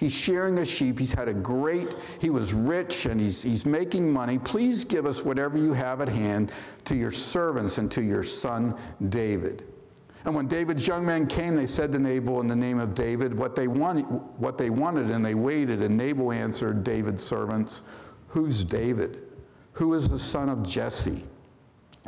He's 0.02 0.14
shearing 0.14 0.58
a 0.58 0.66
sheep. 0.66 0.98
He's 0.98 1.14
had 1.14 1.28
a 1.28 1.34
great, 1.34 1.94
he 2.20 2.32
was 2.32 2.56
rich 2.56 3.06
and 3.06 3.22
he's, 3.22 3.44
he's 3.44 3.68
making 3.68 4.12
money. 4.12 4.40
Please 4.40 4.84
give 4.84 5.06
us 5.06 5.24
whatever 5.24 5.60
you 5.60 5.74
have 5.74 6.02
at 6.02 6.10
hand 6.10 6.52
to 6.86 6.96
your 6.96 7.12
servants 7.12 7.78
and 7.78 7.92
to 7.92 8.02
your 8.02 8.24
son 8.24 8.76
David. 9.10 9.64
And 10.26 10.34
when 10.34 10.48
David's 10.48 10.88
young 10.88 11.06
men 11.06 11.28
came, 11.28 11.56
they 11.56 11.68
said 11.68 11.92
to 11.92 12.00
Nabal 12.00 12.42
in 12.42 12.48
the 12.48 12.56
name 12.56 12.80
of 12.80 12.96
David 12.96 13.38
what 13.38 13.56
they 13.56 13.68
wanted, 13.68 14.06
what 14.40 14.58
they 14.58 14.72
wanted 14.72 15.12
and 15.12 15.24
they 15.24 15.36
waited. 15.36 15.84
And 15.84 15.96
Nabal 15.98 16.32
answered 16.32 16.84
David's 16.84 17.24
servants, 17.24 17.84
Who's 18.30 18.64
David? 18.64 19.22
Who 19.74 19.94
is 19.94 20.10
the 20.10 20.18
son 20.18 20.50
of 20.50 20.68
Jesse? 20.68 21.26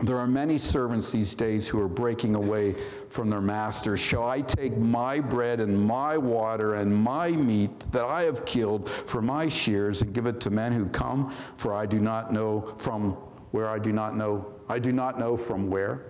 There 0.01 0.17
are 0.17 0.27
many 0.27 0.57
servants 0.57 1.11
these 1.11 1.35
days 1.35 1.67
who 1.67 1.79
are 1.79 1.87
breaking 1.87 2.33
away 2.33 2.75
from 3.09 3.29
their 3.29 3.41
masters. 3.41 3.99
Shall 3.99 4.27
I 4.27 4.41
take 4.41 4.75
my 4.75 5.19
bread 5.19 5.59
and 5.59 5.79
my 5.79 6.17
water 6.17 6.75
and 6.75 6.93
my 6.93 7.29
meat 7.29 7.91
that 7.91 8.03
I 8.03 8.23
have 8.23 8.43
killed 8.43 8.89
for 8.89 9.21
my 9.21 9.47
shears 9.47 10.01
and 10.01 10.11
give 10.11 10.25
it 10.25 10.39
to 10.41 10.49
men 10.49 10.71
who 10.71 10.87
come? 10.87 11.33
For 11.57 11.73
I 11.73 11.85
do 11.85 11.99
not 11.99 12.33
know 12.33 12.73
from 12.79 13.11
where 13.51 13.69
I 13.69 13.77
do 13.77 13.91
not 13.91 14.17
know. 14.17 14.51
I 14.67 14.79
do 14.79 14.91
not 14.91 15.19
know 15.19 15.37
from 15.37 15.69
where. 15.69 16.05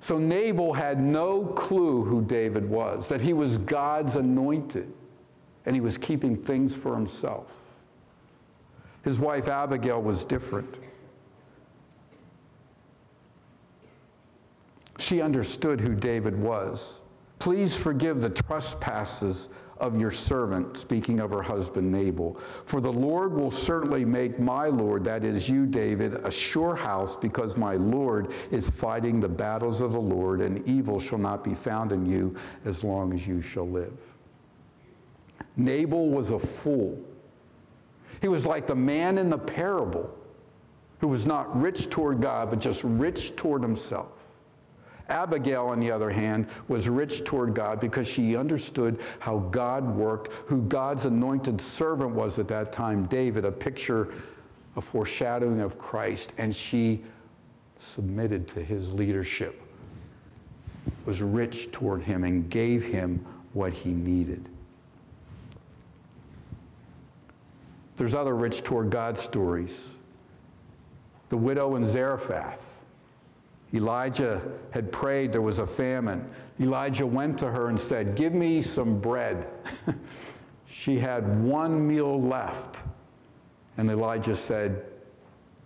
So 0.00 0.18
Nabal 0.18 0.74
had 0.74 1.00
no 1.00 1.44
clue 1.44 2.04
who 2.04 2.22
David 2.22 2.68
was, 2.68 3.08
that 3.08 3.22
he 3.22 3.32
was 3.32 3.56
God's 3.56 4.16
anointed, 4.16 4.92
and 5.64 5.74
he 5.74 5.80
was 5.80 5.96
keeping 5.96 6.36
things 6.36 6.74
for 6.74 6.94
himself. 6.94 7.46
His 9.02 9.18
wife 9.18 9.48
Abigail 9.48 10.02
was 10.02 10.26
different. 10.26 10.78
She 15.00 15.22
understood 15.22 15.80
who 15.80 15.94
David 15.94 16.38
was. 16.38 17.00
Please 17.38 17.74
forgive 17.74 18.20
the 18.20 18.28
trespasses 18.28 19.48
of 19.78 19.98
your 19.98 20.10
servant, 20.10 20.76
speaking 20.76 21.20
of 21.20 21.30
her 21.30 21.40
husband 21.40 21.90
Nabal. 21.90 22.38
For 22.66 22.82
the 22.82 22.92
Lord 22.92 23.32
will 23.32 23.50
certainly 23.50 24.04
make 24.04 24.38
my 24.38 24.66
Lord, 24.66 25.02
that 25.04 25.24
is 25.24 25.48
you, 25.48 25.64
David, 25.64 26.16
a 26.26 26.30
sure 26.30 26.76
house, 26.76 27.16
because 27.16 27.56
my 27.56 27.76
Lord 27.76 28.34
is 28.50 28.68
fighting 28.68 29.20
the 29.20 29.28
battles 29.28 29.80
of 29.80 29.92
the 29.92 30.00
Lord, 30.00 30.42
and 30.42 30.68
evil 30.68 31.00
shall 31.00 31.18
not 31.18 31.42
be 31.42 31.54
found 31.54 31.92
in 31.92 32.04
you 32.04 32.36
as 32.66 32.84
long 32.84 33.14
as 33.14 33.26
you 33.26 33.40
shall 33.40 33.68
live. 33.68 33.96
Nabal 35.56 36.10
was 36.10 36.30
a 36.30 36.38
fool. 36.38 37.02
He 38.20 38.28
was 38.28 38.44
like 38.44 38.66
the 38.66 38.74
man 38.74 39.16
in 39.16 39.30
the 39.30 39.38
parable 39.38 40.14
who 40.98 41.08
was 41.08 41.24
not 41.24 41.58
rich 41.58 41.88
toward 41.88 42.20
God, 42.20 42.50
but 42.50 42.58
just 42.58 42.84
rich 42.84 43.34
toward 43.34 43.62
himself. 43.62 44.19
Abigail, 45.10 45.66
on 45.66 45.80
the 45.80 45.90
other 45.90 46.10
hand, 46.10 46.46
was 46.68 46.88
rich 46.88 47.24
toward 47.24 47.54
God 47.54 47.80
because 47.80 48.06
she 48.06 48.36
understood 48.36 49.00
how 49.18 49.38
God 49.50 49.84
worked, 49.96 50.32
who 50.46 50.62
God's 50.62 51.04
anointed 51.04 51.60
servant 51.60 52.12
was 52.12 52.38
at 52.38 52.48
that 52.48 52.72
time, 52.72 53.06
David, 53.06 53.44
a 53.44 53.52
picture, 53.52 54.12
a 54.76 54.80
foreshadowing 54.80 55.60
of 55.60 55.78
Christ, 55.78 56.32
and 56.38 56.54
she 56.54 57.02
submitted 57.78 58.46
to 58.48 58.62
his 58.62 58.92
leadership, 58.92 59.60
was 61.06 61.22
rich 61.22 61.72
toward 61.72 62.02
him, 62.02 62.24
and 62.24 62.48
gave 62.48 62.84
him 62.84 63.24
what 63.52 63.72
he 63.72 63.90
needed. 63.90 64.48
There's 67.96 68.14
other 68.14 68.34
rich 68.34 68.62
toward 68.62 68.90
God 68.90 69.18
stories. 69.18 69.86
The 71.28 71.36
widow 71.36 71.76
in 71.76 71.86
Zarephath 71.86 72.69
Elijah 73.72 74.40
had 74.70 74.90
prayed, 74.90 75.32
there 75.32 75.42
was 75.42 75.60
a 75.60 75.66
famine. 75.66 76.28
Elijah 76.60 77.06
went 77.06 77.38
to 77.38 77.50
her 77.50 77.68
and 77.68 77.78
said, 77.78 78.16
Give 78.16 78.34
me 78.34 78.62
some 78.62 79.00
bread. 79.00 79.46
she 80.66 80.98
had 80.98 81.42
one 81.42 81.86
meal 81.86 82.20
left. 82.20 82.82
And 83.76 83.88
Elijah 83.88 84.34
said, 84.34 84.84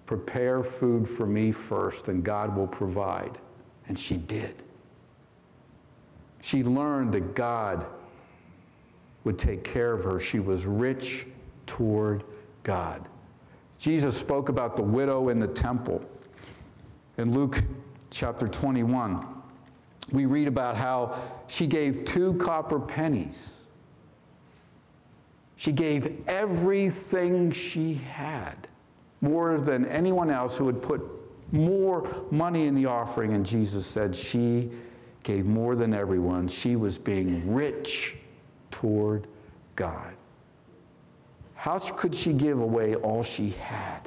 Prepare 0.07 0.62
food 0.62 1.09
for 1.09 1.27
me 1.27 1.51
first, 1.51 2.09
and 2.09 2.23
God 2.23 2.55
will 2.55 2.67
provide. 2.67 3.38
And 3.88 3.99
she 3.99 4.17
did. 4.17 4.62
She 6.43 6.62
learned 6.62 7.12
that 7.12 7.35
God 7.35 7.87
would 9.25 9.38
take 9.38 9.64
care 9.64 9.95
of 9.95 10.05
her. 10.05 10.21
She 10.21 10.40
was 10.40 10.67
rich 10.67 11.27
toward 11.64 12.23
God. 12.62 13.09
Jesus 13.79 14.17
spoke 14.17 14.51
about 14.51 14.77
the 14.77 14.83
widow 14.83 15.31
in 15.31 15.40
the 15.40 15.49
temple. 15.49 16.05
In 17.17 17.33
Luke 17.33 17.62
chapter 18.14 18.46
21, 18.46 19.27
we 20.12 20.24
read 20.24 20.46
about 20.46 20.77
how 20.77 21.20
she 21.48 21.66
gave 21.66 22.05
two 22.05 22.35
copper 22.35 22.79
pennies. 22.79 23.64
She 25.57 25.72
gave 25.72 26.22
everything 26.29 27.50
she 27.50 27.94
had, 27.94 28.68
more 29.20 29.59
than 29.59 29.85
anyone 29.87 30.31
else 30.31 30.57
who 30.57 30.66
had 30.68 30.81
put 30.81 31.03
more 31.50 32.09
money 32.31 32.66
in 32.66 32.74
the 32.74 32.87
offering. 32.87 33.33
And 33.33 33.44
Jesus 33.44 33.85
said 33.85 34.14
she 34.14 34.70
gave 35.24 35.44
more 35.44 35.74
than 35.74 35.92
everyone. 35.92 36.46
She 36.46 36.77
was 36.77 36.98
being 36.98 37.53
rich 37.53 38.14
toward 38.70 39.27
God. 39.74 40.14
How 41.55 41.79
could 41.79 42.14
she 42.14 42.33
give 42.33 42.61
away 42.61 42.94
all 42.94 43.22
she 43.22 43.50
had? 43.50 44.00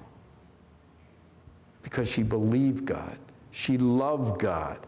Because 1.81 2.09
she 2.09 2.23
believed 2.23 2.85
God. 2.85 3.17
She 3.57 3.79
loved 3.79 4.39
God. 4.39 4.85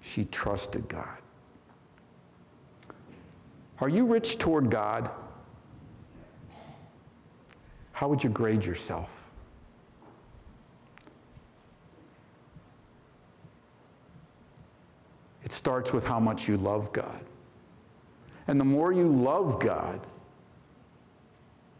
She 0.00 0.24
trusted 0.26 0.86
God. 0.86 1.18
Are 3.80 3.88
you 3.88 4.06
rich 4.06 4.38
toward 4.38 4.70
God? 4.70 5.10
How 7.90 8.06
would 8.06 8.22
you 8.22 8.30
grade 8.30 8.64
yourself? 8.64 9.28
It 15.42 15.50
starts 15.50 15.92
with 15.92 16.04
how 16.04 16.20
much 16.20 16.46
you 16.46 16.56
love 16.56 16.92
God. 16.92 17.20
And 18.46 18.60
the 18.60 18.64
more 18.64 18.92
you 18.92 19.08
love 19.08 19.58
God, 19.58 20.06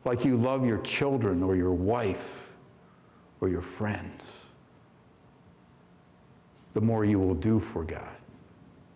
like 0.05 0.25
you 0.25 0.37
love 0.37 0.67
your 0.67 0.79
children 0.79 1.45
or 1.45 1.55
your 1.55 1.75
wife 1.75 2.51
or 3.41 3.49
your 3.49 3.63
friends, 3.63 4.44
the 6.75 6.81
more 6.81 7.05
you 7.05 7.19
will 7.19 7.35
do 7.35 7.59
for 7.59 7.85
God. 7.85 8.17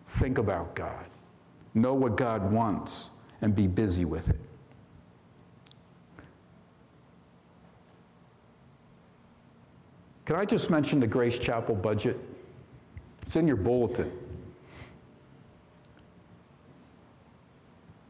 Think 0.06 0.38
about 0.38 0.74
God. 0.74 1.06
Know 1.74 1.94
what 1.94 2.16
God 2.16 2.50
wants 2.52 3.10
and 3.40 3.54
be 3.54 3.66
busy 3.66 4.04
with 4.04 4.28
it. 4.28 4.40
Can 10.24 10.36
I 10.36 10.44
just 10.44 10.68
mention 10.68 11.00
the 11.00 11.06
Grace 11.06 11.38
Chapel 11.38 11.74
budget? 11.74 12.18
It's 13.22 13.36
in 13.36 13.46
your 13.46 13.56
bulletin. 13.56 14.12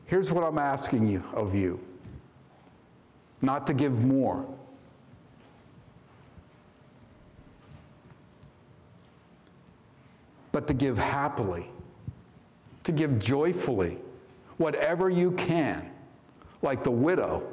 Here's 0.07 0.33
what 0.33 0.42
I'm 0.42 0.59
asking 0.59 1.07
you 1.07 1.22
of 1.35 1.54
you 1.54 1.78
not 3.40 3.66
to 3.68 3.74
give 3.74 4.04
more 4.04 4.46
but 10.59 10.66
to 10.66 10.75
give 10.75 10.99
happily, 10.99 11.71
to 12.83 12.90
give 12.90 13.21
joyfully, 13.21 13.97
whatever 14.57 15.09
you 15.09 15.31
can, 15.31 15.88
like 16.62 16.83
the 16.83 16.90
widow, 16.90 17.49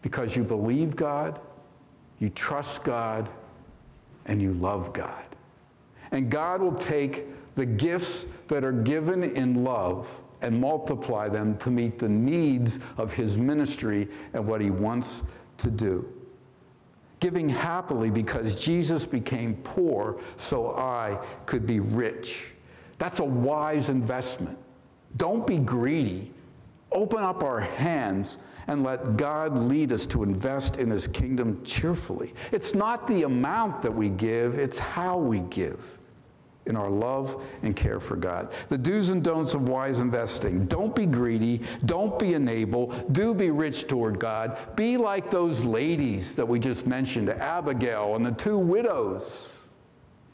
because 0.00 0.36
you 0.36 0.44
believe 0.44 0.94
God, 0.94 1.40
you 2.20 2.30
trust 2.30 2.84
God, 2.84 3.28
and 4.26 4.40
you 4.40 4.52
love 4.52 4.92
God. 4.92 5.24
And 6.12 6.30
God 6.30 6.62
will 6.62 6.76
take 6.76 7.26
the 7.56 7.66
gifts 7.66 8.26
that 8.46 8.62
are 8.62 8.70
given 8.70 9.24
in 9.24 9.64
love 9.64 10.16
and 10.42 10.60
multiply 10.60 11.28
them 11.28 11.58
to 11.58 11.70
meet 11.70 11.98
the 11.98 12.08
needs 12.08 12.78
of 12.96 13.12
his 13.12 13.36
ministry 13.36 14.06
and 14.32 14.46
what 14.46 14.60
he 14.60 14.70
wants 14.70 15.24
to 15.56 15.72
do 15.72 16.17
giving 17.20 17.48
happily 17.48 18.10
because 18.10 18.54
Jesus 18.54 19.06
became 19.06 19.56
poor 19.64 20.20
so 20.36 20.76
I 20.76 21.18
could 21.46 21.66
be 21.66 21.80
rich. 21.80 22.52
That's 22.98 23.20
a 23.20 23.24
wise 23.24 23.88
investment. 23.88 24.58
Don't 25.16 25.46
be 25.46 25.58
greedy. 25.58 26.32
Open 26.92 27.22
up 27.22 27.42
our 27.42 27.60
hands 27.60 28.38
and 28.66 28.82
let 28.82 29.16
God 29.16 29.58
lead 29.58 29.92
us 29.92 30.06
to 30.06 30.22
invest 30.22 30.76
in 30.76 30.90
his 30.90 31.08
kingdom 31.08 31.64
cheerfully. 31.64 32.34
It's 32.52 32.74
not 32.74 33.06
the 33.06 33.22
amount 33.22 33.82
that 33.82 33.94
we 33.94 34.10
give, 34.10 34.58
it's 34.58 34.78
how 34.78 35.18
we 35.18 35.40
give. 35.40 35.97
In 36.68 36.76
our 36.76 36.90
love 36.90 37.42
and 37.62 37.74
care 37.74 37.98
for 37.98 38.14
God. 38.14 38.52
The 38.68 38.76
do's 38.76 39.08
and 39.08 39.24
don'ts 39.24 39.54
of 39.54 39.68
wise 39.68 40.00
investing. 40.00 40.66
Don't 40.66 40.94
be 40.94 41.06
greedy. 41.06 41.62
Don't 41.86 42.18
be 42.18 42.34
a 42.34 42.38
Nabal. 42.38 42.88
Do 43.10 43.34
be 43.34 43.50
rich 43.50 43.86
toward 43.86 44.20
God. 44.20 44.58
Be 44.76 44.98
like 44.98 45.30
those 45.30 45.64
ladies 45.64 46.36
that 46.36 46.46
we 46.46 46.58
just 46.58 46.86
mentioned, 46.86 47.30
Abigail 47.30 48.16
and 48.16 48.24
the 48.24 48.32
two 48.32 48.58
widows. 48.58 49.60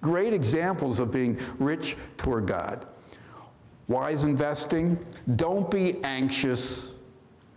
Great 0.01 0.35
examples 0.35 0.99
of 0.99 1.13
being 1.13 1.41
rich 1.61 1.97
toward 2.17 2.47
God. 2.49 2.85
Wise 3.87 4.25
investing. 4.25 4.99
Don't 5.37 5.71
be 5.71 6.03
anxious 6.03 6.95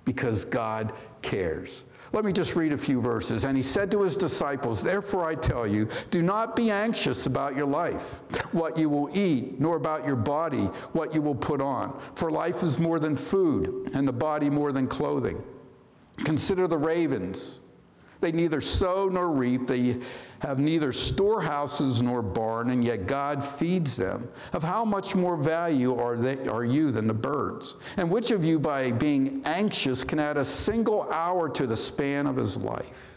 because 0.05 0.45
God 0.45 0.93
cares. 1.21 1.83
Let 2.17 2.25
me 2.25 2.33
just 2.33 2.55
read 2.55 2.71
a 2.71 2.77
few 2.79 2.99
verses. 2.99 3.43
And 3.43 3.55
he 3.55 3.61
said 3.61 3.91
to 3.91 4.01
his 4.01 4.17
disciples, 4.17 4.81
Therefore 4.81 5.23
I 5.23 5.35
tell 5.35 5.67
you, 5.67 5.87
do 6.09 6.23
not 6.23 6.55
be 6.55 6.71
anxious 6.71 7.27
about 7.27 7.55
your 7.55 7.67
life, 7.67 8.21
what 8.53 8.75
you 8.75 8.89
will 8.89 9.15
eat, 9.15 9.59
nor 9.59 9.75
about 9.75 10.03
your 10.03 10.15
body, 10.15 10.63
what 10.93 11.13
you 11.13 11.21
will 11.21 11.35
put 11.35 11.61
on. 11.61 12.01
For 12.15 12.31
life 12.31 12.63
is 12.63 12.79
more 12.79 12.99
than 12.99 13.15
food, 13.15 13.91
and 13.93 14.07
the 14.07 14.13
body 14.13 14.49
more 14.49 14.71
than 14.71 14.87
clothing. 14.87 15.43
Consider 16.25 16.67
the 16.67 16.79
ravens. 16.79 17.59
They 18.19 18.31
neither 18.31 18.61
sow 18.61 19.09
nor 19.09 19.29
reap. 19.29 19.67
They 19.67 19.97
have 20.39 20.59
neither 20.59 20.91
storehouses 20.91 22.01
nor 22.01 22.21
barn, 22.21 22.69
and 22.69 22.83
yet 22.83 23.07
God 23.07 23.43
feeds 23.43 23.95
them. 23.95 24.27
Of 24.53 24.63
how 24.63 24.85
much 24.85 25.15
more 25.15 25.35
value 25.35 25.95
are, 25.95 26.15
they, 26.15 26.47
are 26.47 26.65
you 26.65 26.91
than 26.91 27.07
the 27.07 27.13
birds? 27.13 27.75
And 27.97 28.09
which 28.09 28.31
of 28.31 28.43
you, 28.43 28.59
by 28.59 28.91
being 28.91 29.41
anxious, 29.45 30.03
can 30.03 30.19
add 30.19 30.37
a 30.37 30.45
single 30.45 31.03
hour 31.11 31.49
to 31.49 31.67
the 31.67 31.77
span 31.77 32.27
of 32.27 32.35
his 32.35 32.57
life? 32.57 33.16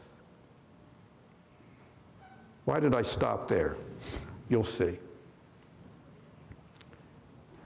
Why 2.71 2.79
did 2.79 2.95
I 2.95 3.01
stop 3.01 3.49
there? 3.49 3.75
You'll 4.47 4.63
see. 4.63 4.97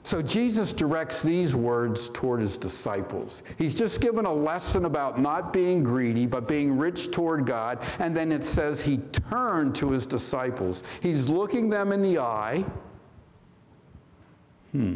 So 0.02 0.20
Jesus 0.20 0.74
directs 0.74 1.22
these 1.22 1.56
words 1.56 2.10
toward 2.10 2.42
his 2.42 2.58
disciples. 2.58 3.44
He's 3.60 3.78
just 3.78 4.02
given 4.02 4.26
a 4.26 4.34
lesson 4.34 4.86
about 4.86 5.22
not 5.22 5.54
being 5.54 5.84
greedy, 5.84 6.26
but 6.26 6.48
being 6.48 6.76
rich 6.76 7.12
toward 7.12 7.46
God. 7.46 7.84
And 8.00 8.18
then 8.18 8.32
it 8.32 8.44
says 8.44 8.82
he 8.82 8.98
turned 9.30 9.76
to 9.76 9.92
his 9.92 10.08
disciples. 10.08 10.82
He's 11.02 11.30
looking 11.30 11.70
them 11.70 11.92
in 11.92 12.02
the 12.02 12.18
eye. 12.18 12.66
Hmm. 14.72 14.96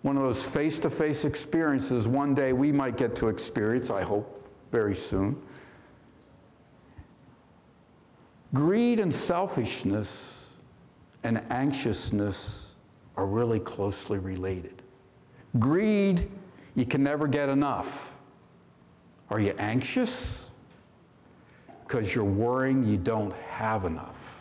One 0.00 0.16
of 0.16 0.22
those 0.22 0.42
face 0.42 0.78
to 0.78 0.88
face 0.88 1.26
experiences 1.26 2.08
one 2.08 2.32
day 2.32 2.54
we 2.54 2.72
might 2.72 2.96
get 2.96 3.14
to 3.16 3.28
experience, 3.28 3.90
I 3.90 4.00
hope, 4.00 4.48
very 4.72 4.94
soon. 4.94 5.36
Greed 8.56 9.00
and 9.00 9.12
selfishness 9.14 10.48
and 11.24 11.42
anxiousness 11.50 12.76
are 13.14 13.26
really 13.26 13.60
closely 13.60 14.18
related. 14.18 14.80
Greed, 15.58 16.30
you 16.74 16.86
can 16.86 17.02
never 17.02 17.28
get 17.28 17.50
enough. 17.50 18.14
Are 19.28 19.40
you 19.40 19.54
anxious? 19.58 20.52
Because 21.82 22.14
you're 22.14 22.24
worrying 22.24 22.82
you 22.82 22.96
don't 22.96 23.34
have 23.50 23.84
enough. 23.84 24.40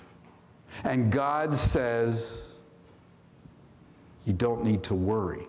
And 0.86 1.12
God 1.12 1.54
says, 1.54 2.56
you 4.24 4.32
don't 4.32 4.64
need 4.64 4.82
to 4.84 4.94
worry. 4.94 5.46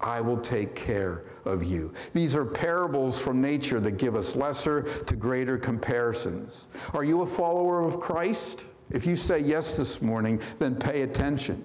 I 0.00 0.20
will 0.20 0.38
take 0.38 0.74
care 0.74 1.24
of 1.44 1.62
you. 1.62 1.92
These 2.12 2.34
are 2.34 2.44
parables 2.44 3.20
from 3.20 3.40
nature 3.40 3.80
that 3.80 3.92
give 3.92 4.16
us 4.16 4.34
lesser 4.34 4.82
to 5.04 5.14
greater 5.14 5.58
comparisons. 5.58 6.68
Are 6.94 7.04
you 7.04 7.22
a 7.22 7.26
follower 7.26 7.82
of 7.82 8.00
Christ? 8.00 8.64
If 8.90 9.06
you 9.06 9.14
say 9.16 9.38
yes 9.38 9.76
this 9.76 10.02
morning, 10.02 10.40
then 10.58 10.74
pay 10.74 11.02
attention. 11.02 11.64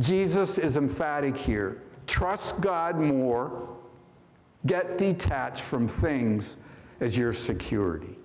Jesus 0.00 0.58
is 0.58 0.76
emphatic 0.76 1.36
here. 1.36 1.82
Trust 2.06 2.60
God 2.60 2.98
more, 2.98 3.68
get 4.66 4.98
detached 4.98 5.62
from 5.62 5.88
things 5.88 6.56
as 7.00 7.16
your 7.16 7.32
security. 7.32 8.18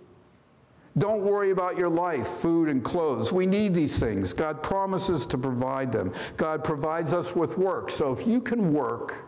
Don't 0.97 1.21
worry 1.21 1.51
about 1.51 1.77
your 1.77 1.89
life, 1.89 2.27
food, 2.27 2.67
and 2.67 2.84
clothes. 2.84 3.32
We 3.32 3.45
need 3.45 3.73
these 3.73 3.97
things. 3.97 4.34
God 4.34 4.62
promises 4.62 5.25
to 5.27 5.38
provide 5.38 5.91
them. 5.91 6.13
God 6.36 6.63
provides 6.63 7.13
us 7.13 7.36
with 7.36 7.58
work. 7.58 7.89
So 7.89 8.12
if 8.12 8.27
you 8.27 8.41
can 8.41 8.73
work 8.73 9.25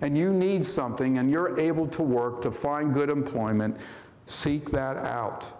and 0.00 0.16
you 0.16 0.32
need 0.32 0.64
something 0.64 1.18
and 1.18 1.30
you're 1.30 1.58
able 1.60 1.86
to 1.88 2.02
work 2.02 2.40
to 2.42 2.50
find 2.50 2.94
good 2.94 3.10
employment, 3.10 3.76
seek 4.26 4.70
that 4.70 4.96
out. 4.96 5.52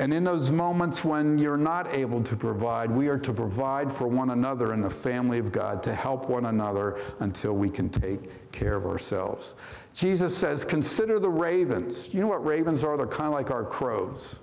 And 0.00 0.14
in 0.14 0.22
those 0.22 0.52
moments 0.52 1.04
when 1.04 1.38
you're 1.38 1.56
not 1.56 1.92
able 1.92 2.22
to 2.22 2.36
provide, 2.36 2.90
we 2.90 3.08
are 3.08 3.18
to 3.18 3.32
provide 3.32 3.92
for 3.92 4.06
one 4.06 4.30
another 4.30 4.72
in 4.72 4.80
the 4.80 4.90
family 4.90 5.38
of 5.38 5.50
God 5.50 5.82
to 5.82 5.94
help 5.94 6.28
one 6.28 6.46
another 6.46 7.00
until 7.18 7.54
we 7.54 7.68
can 7.68 7.88
take 7.88 8.52
care 8.52 8.74
of 8.74 8.86
ourselves. 8.86 9.56
Jesus 9.94 10.36
says, 10.36 10.64
Consider 10.64 11.18
the 11.18 11.28
ravens. 11.28 12.12
You 12.12 12.20
know 12.20 12.28
what 12.28 12.44
ravens 12.44 12.84
are? 12.84 12.96
They're 12.96 13.06
kind 13.06 13.26
of 13.26 13.32
like 13.32 13.50
our 13.50 13.64
crows. 13.64 14.38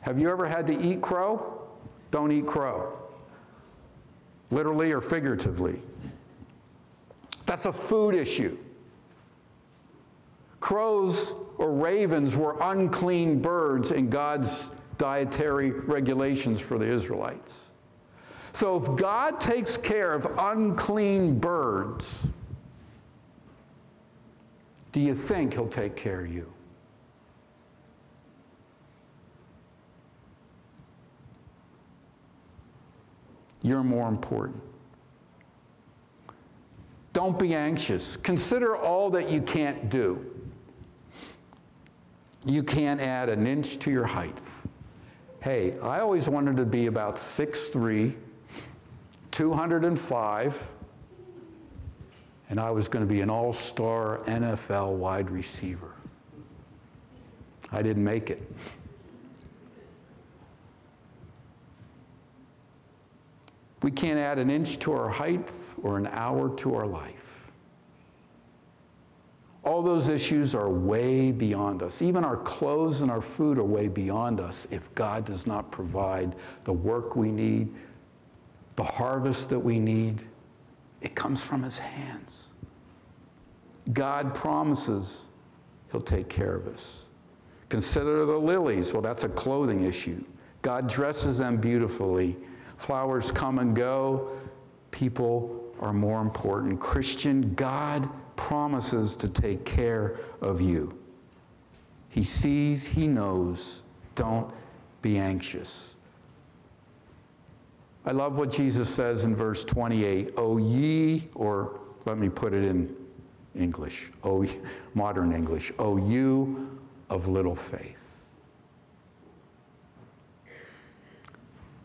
Have 0.00 0.18
you 0.18 0.30
ever 0.30 0.46
had 0.46 0.66
to 0.68 0.80
eat 0.80 1.02
crow? 1.02 1.68
Don't 2.10 2.32
eat 2.32 2.46
crow, 2.46 2.98
literally 4.50 4.92
or 4.92 5.00
figuratively. 5.00 5.80
That's 7.46 7.66
a 7.66 7.72
food 7.72 8.14
issue. 8.14 8.56
Crows 10.60 11.34
or 11.58 11.72
ravens 11.72 12.36
were 12.36 12.56
unclean 12.60 13.40
birds 13.40 13.90
in 13.90 14.08
God's 14.08 14.70
dietary 14.98 15.70
regulations 15.70 16.60
for 16.60 16.78
the 16.78 16.86
Israelites. 16.86 17.64
So 18.52 18.76
if 18.76 18.96
God 18.96 19.40
takes 19.40 19.76
care 19.76 20.12
of 20.12 20.26
unclean 20.38 21.38
birds, 21.38 22.28
do 24.92 25.00
you 25.00 25.14
think 25.14 25.54
he'll 25.54 25.66
take 25.66 25.96
care 25.96 26.20
of 26.20 26.32
you? 26.32 26.52
You're 33.62 33.84
more 33.84 34.08
important. 34.08 34.60
Don't 37.12 37.38
be 37.38 37.54
anxious. 37.54 38.16
Consider 38.16 38.76
all 38.76 39.10
that 39.10 39.30
you 39.30 39.40
can't 39.40 39.88
do. 39.88 40.26
You 42.44 42.62
can't 42.62 43.00
add 43.00 43.28
an 43.28 43.46
inch 43.46 43.78
to 43.80 43.90
your 43.90 44.06
height. 44.06 44.38
Hey, 45.40 45.78
I 45.80 46.00
always 46.00 46.28
wanted 46.28 46.56
to 46.56 46.64
be 46.64 46.86
about 46.86 47.16
6'3, 47.16 48.14
205, 49.30 50.66
and 52.52 52.60
I 52.60 52.70
was 52.70 52.86
going 52.86 53.02
to 53.02 53.08
be 53.08 53.22
an 53.22 53.30
all 53.30 53.54
star 53.54 54.18
NFL 54.26 54.92
wide 54.96 55.30
receiver. 55.30 55.94
I 57.72 57.80
didn't 57.80 58.04
make 58.04 58.28
it. 58.28 58.42
We 63.80 63.90
can't 63.90 64.18
add 64.18 64.38
an 64.38 64.50
inch 64.50 64.78
to 64.80 64.92
our 64.92 65.08
height 65.08 65.50
or 65.82 65.96
an 65.96 66.06
hour 66.08 66.54
to 66.56 66.74
our 66.74 66.86
life. 66.86 67.50
All 69.64 69.80
those 69.80 70.10
issues 70.10 70.54
are 70.54 70.68
way 70.68 71.32
beyond 71.32 71.82
us. 71.82 72.02
Even 72.02 72.22
our 72.22 72.36
clothes 72.36 73.00
and 73.00 73.10
our 73.10 73.22
food 73.22 73.56
are 73.56 73.64
way 73.64 73.88
beyond 73.88 74.40
us 74.40 74.66
if 74.70 74.94
God 74.94 75.24
does 75.24 75.46
not 75.46 75.70
provide 75.70 76.36
the 76.64 76.72
work 76.74 77.16
we 77.16 77.32
need, 77.32 77.72
the 78.76 78.84
harvest 78.84 79.48
that 79.48 79.58
we 79.58 79.78
need. 79.78 80.22
It 81.02 81.14
comes 81.14 81.42
from 81.42 81.62
His 81.62 81.78
hands. 81.78 82.48
God 83.92 84.34
promises 84.34 85.26
He'll 85.90 86.00
take 86.00 86.28
care 86.28 86.54
of 86.54 86.66
us. 86.68 87.04
Consider 87.68 88.24
the 88.24 88.38
lilies. 88.38 88.92
Well, 88.92 89.02
that's 89.02 89.24
a 89.24 89.28
clothing 89.28 89.84
issue. 89.84 90.24
God 90.62 90.88
dresses 90.88 91.38
them 91.38 91.56
beautifully. 91.56 92.36
Flowers 92.76 93.30
come 93.30 93.58
and 93.58 93.74
go. 93.74 94.30
People 94.90 95.64
are 95.80 95.92
more 95.92 96.20
important. 96.20 96.80
Christian, 96.80 97.54
God 97.54 98.08
promises 98.36 99.16
to 99.16 99.28
take 99.28 99.64
care 99.64 100.20
of 100.40 100.60
you. 100.60 100.98
He 102.08 102.22
sees, 102.22 102.86
He 102.86 103.08
knows. 103.08 103.82
Don't 104.14 104.52
be 105.00 105.18
anxious. 105.18 105.96
I 108.04 108.10
love 108.10 108.36
what 108.36 108.50
Jesus 108.50 108.92
says 108.92 109.24
in 109.24 109.36
verse 109.36 109.64
28 109.64 110.34
O 110.36 110.58
ye, 110.58 111.28
or 111.34 111.80
let 112.04 112.18
me 112.18 112.28
put 112.28 112.52
it 112.52 112.64
in 112.64 112.94
English, 113.54 114.10
O 114.24 114.44
modern 114.94 115.32
English, 115.32 115.72
O 115.78 115.96
you 115.96 116.78
of 117.08 117.28
little 117.28 117.54
faith. 117.54 118.16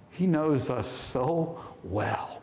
He 0.09 0.25
knows 0.25 0.71
us 0.71 0.87
so 0.87 1.63
well. 1.83 2.41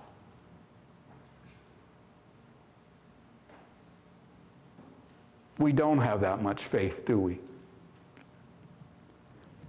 We 5.59 5.73
don't 5.73 5.99
have 5.99 6.21
that 6.21 6.43
much 6.43 6.65
faith, 6.65 7.05
do 7.05 7.19
we? 7.19 7.41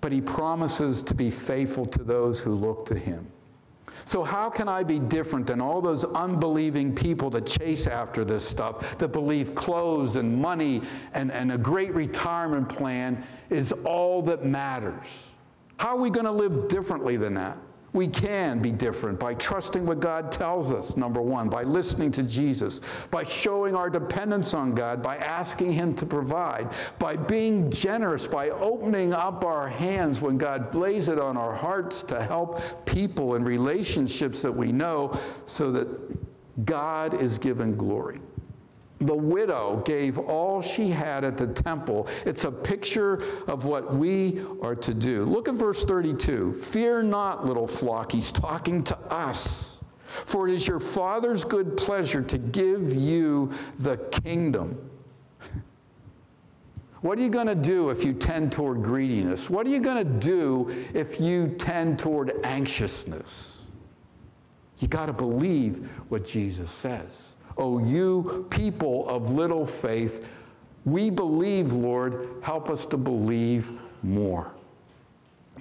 But 0.02 0.12
he 0.12 0.22
promises 0.22 1.02
to 1.04 1.16
be 1.16 1.32
faithful 1.32 1.86
to 1.88 2.04
those 2.04 2.40
who 2.40 2.54
look 2.54 2.86
to 2.88 2.96
him. 2.96 3.28
So, 4.06 4.24
how 4.24 4.52
can 4.52 4.68
I 4.70 4.84
be 4.84 5.00
different 5.00 5.48
than 5.48 5.60
all 5.60 5.82
those 5.82 6.04
unbelieving 6.04 6.94
people 6.94 7.32
that 7.32 7.48
chase 7.48 7.88
after 7.88 8.24
this 8.24 8.48
stuff, 8.48 8.98
that 9.00 9.08
believe 9.08 9.56
clothes 9.56 10.16
and 10.16 10.38
money 10.38 10.84
and, 11.14 11.32
and 11.32 11.52
a 11.52 11.58
great 11.58 11.94
retirement 11.96 12.70
plan 12.70 13.26
is 13.50 13.72
all 13.84 14.22
that 14.24 14.46
matters? 14.46 15.08
How 15.78 15.90
are 15.90 16.00
we 16.00 16.12
going 16.12 16.28
to 16.28 16.32
live 16.32 16.68
differently 16.68 17.18
than 17.18 17.34
that? 17.34 17.58
We 17.96 18.10
can 18.10 18.60
be 18.60 18.74
different 18.74 19.22
by 19.22 19.36
trusting 19.36 19.86
what 19.86 20.02
God 20.02 20.30
tells 20.30 20.70
us, 20.70 20.98
number 20.98 21.22
one, 21.22 21.48
by 21.48 21.64
listening 21.64 22.12
to 22.12 22.24
Jesus, 22.24 22.82
by 23.10 23.24
showing 23.24 23.74
our 23.74 23.90
dependence 23.90 24.54
on 24.54 24.76
God, 24.76 25.02
by 25.02 25.16
asking 25.16 25.72
Him 25.72 25.96
to 25.96 26.06
provide, 26.06 26.74
by 27.00 27.16
being 27.16 27.72
generous, 27.72 28.28
by 28.28 28.50
opening 28.50 29.14
up 29.14 29.46
our 29.46 29.70
hands 29.70 30.20
when 30.20 30.38
God 30.38 30.76
lays 30.76 31.08
it 31.08 31.18
on 31.18 31.38
our 31.38 31.56
hearts 31.56 32.04
to 32.04 32.22
help 32.22 32.60
people 32.86 33.36
and 33.36 33.48
relationships 33.48 34.42
that 34.42 34.52
we 34.52 34.74
know 34.74 35.18
so 35.46 35.72
that 35.72 36.66
God 36.66 37.22
is 37.22 37.38
given 37.38 37.78
glory. 37.78 38.20
The 39.02 39.16
widow 39.16 39.82
gave 39.86 40.18
all 40.18 40.62
she 40.62 40.90
had 40.90 41.26
at 41.26 41.38
the 41.38 41.48
temple. 41.48 42.08
It's 42.26 42.46
a 42.46 42.52
picture 42.52 43.24
of 43.48 43.66
what 43.66 43.94
we 43.94 44.42
are 44.62 44.76
to 44.76 44.94
do. 44.94 45.26
Look 45.26 45.50
at 45.50 45.56
verse 45.56 45.84
32. 45.84 46.54
Fear 46.54 47.04
not, 47.04 47.46
little 47.46 47.68
flock. 47.68 48.14
He's 48.14 48.32
talking 48.32 48.84
to 48.86 48.98
us. 49.12 49.82
For 50.26 50.48
it 50.48 50.54
is 50.54 50.66
your 50.66 50.80
Father's 50.80 51.44
good 51.44 51.76
pleasure 51.76 52.22
to 52.22 52.38
give 52.38 52.94
you 52.94 53.52
the 53.80 53.98
kingdom. 53.98 54.90
What 57.02 57.20
are 57.20 57.22
you 57.22 57.30
going 57.30 57.48
to 57.48 57.54
do 57.54 57.90
if 57.90 58.04
you 58.06 58.14
tend 58.14 58.52
toward 58.52 58.82
greediness? 58.82 59.50
What 59.50 59.68
are 59.68 59.70
you 59.70 59.82
going 59.82 60.04
to 60.04 60.28
do 60.28 60.74
if 60.94 61.20
you 61.20 61.50
tend 61.60 62.00
toward 62.00 62.34
anxiousness? 62.44 63.68
You 64.80 64.88
got 64.88 65.08
to 65.08 65.14
believe 65.14 65.88
what 66.10 66.26
Jesus 66.26 66.72
says. 66.72 67.35
Oh, 67.58 67.80
you 67.80 68.48
people 68.50 69.08
of 69.08 69.34
little 69.34 69.66
faith, 69.66 70.26
we 70.84 71.10
believe, 71.10 71.72
Lord, 71.72 72.28
help 72.42 72.70
us 72.70 72.86
to 72.88 72.98
believe 72.98 73.72
more. 74.04 74.55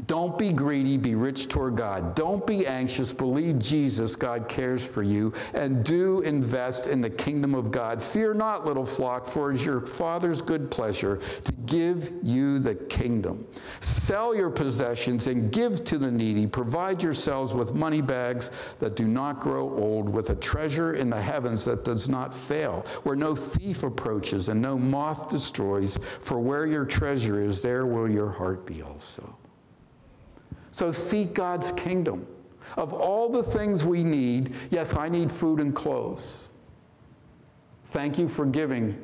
Don't 0.06 0.36
be 0.36 0.52
greedy, 0.52 0.96
be 0.96 1.14
rich 1.14 1.48
toward 1.48 1.76
God. 1.76 2.16
Don't 2.16 2.44
be 2.44 2.66
anxious, 2.66 3.12
believe 3.12 3.60
Jesus, 3.60 4.16
God 4.16 4.48
cares 4.48 4.84
for 4.84 5.04
you, 5.04 5.32
and 5.54 5.84
do 5.84 6.20
invest 6.22 6.88
in 6.88 7.00
the 7.00 7.08
kingdom 7.08 7.54
of 7.54 7.70
God. 7.70 8.02
Fear 8.02 8.34
not, 8.34 8.66
little 8.66 8.84
flock, 8.84 9.24
for 9.24 9.52
it 9.52 9.54
is 9.54 9.64
your 9.64 9.80
Father's 9.80 10.42
good 10.42 10.68
pleasure 10.68 11.20
to 11.44 11.52
give 11.52 12.12
you 12.22 12.58
the 12.58 12.74
kingdom. 12.74 13.46
Sell 13.80 14.34
your 14.34 14.50
possessions 14.50 15.28
and 15.28 15.52
give 15.52 15.84
to 15.84 15.96
the 15.96 16.10
needy. 16.10 16.48
Provide 16.48 17.00
yourselves 17.00 17.54
with 17.54 17.72
money 17.72 18.02
bags 18.02 18.50
that 18.80 18.96
do 18.96 19.06
not 19.06 19.38
grow 19.38 19.70
old, 19.78 20.08
with 20.08 20.30
a 20.30 20.34
treasure 20.34 20.94
in 20.94 21.08
the 21.08 21.22
heavens 21.22 21.64
that 21.66 21.84
does 21.84 22.08
not 22.08 22.34
fail, 22.34 22.84
where 23.04 23.16
no 23.16 23.36
thief 23.36 23.84
approaches 23.84 24.48
and 24.48 24.60
no 24.60 24.76
moth 24.76 25.28
destroys. 25.28 26.00
For 26.20 26.40
where 26.40 26.66
your 26.66 26.84
treasure 26.84 27.40
is, 27.40 27.62
there 27.62 27.86
will 27.86 28.10
your 28.10 28.30
heart 28.30 28.66
be 28.66 28.82
also. 28.82 29.36
So 30.74 30.90
seek 30.90 31.34
God's 31.34 31.70
kingdom. 31.70 32.26
Of 32.76 32.92
all 32.92 33.28
the 33.28 33.44
things 33.44 33.84
we 33.84 34.02
need, 34.02 34.52
yes, 34.72 34.96
I 34.96 35.08
need 35.08 35.30
food 35.30 35.60
and 35.60 35.72
clothes. 35.72 36.48
Thank 37.92 38.18
you 38.18 38.28
for 38.28 38.44
giving. 38.44 39.00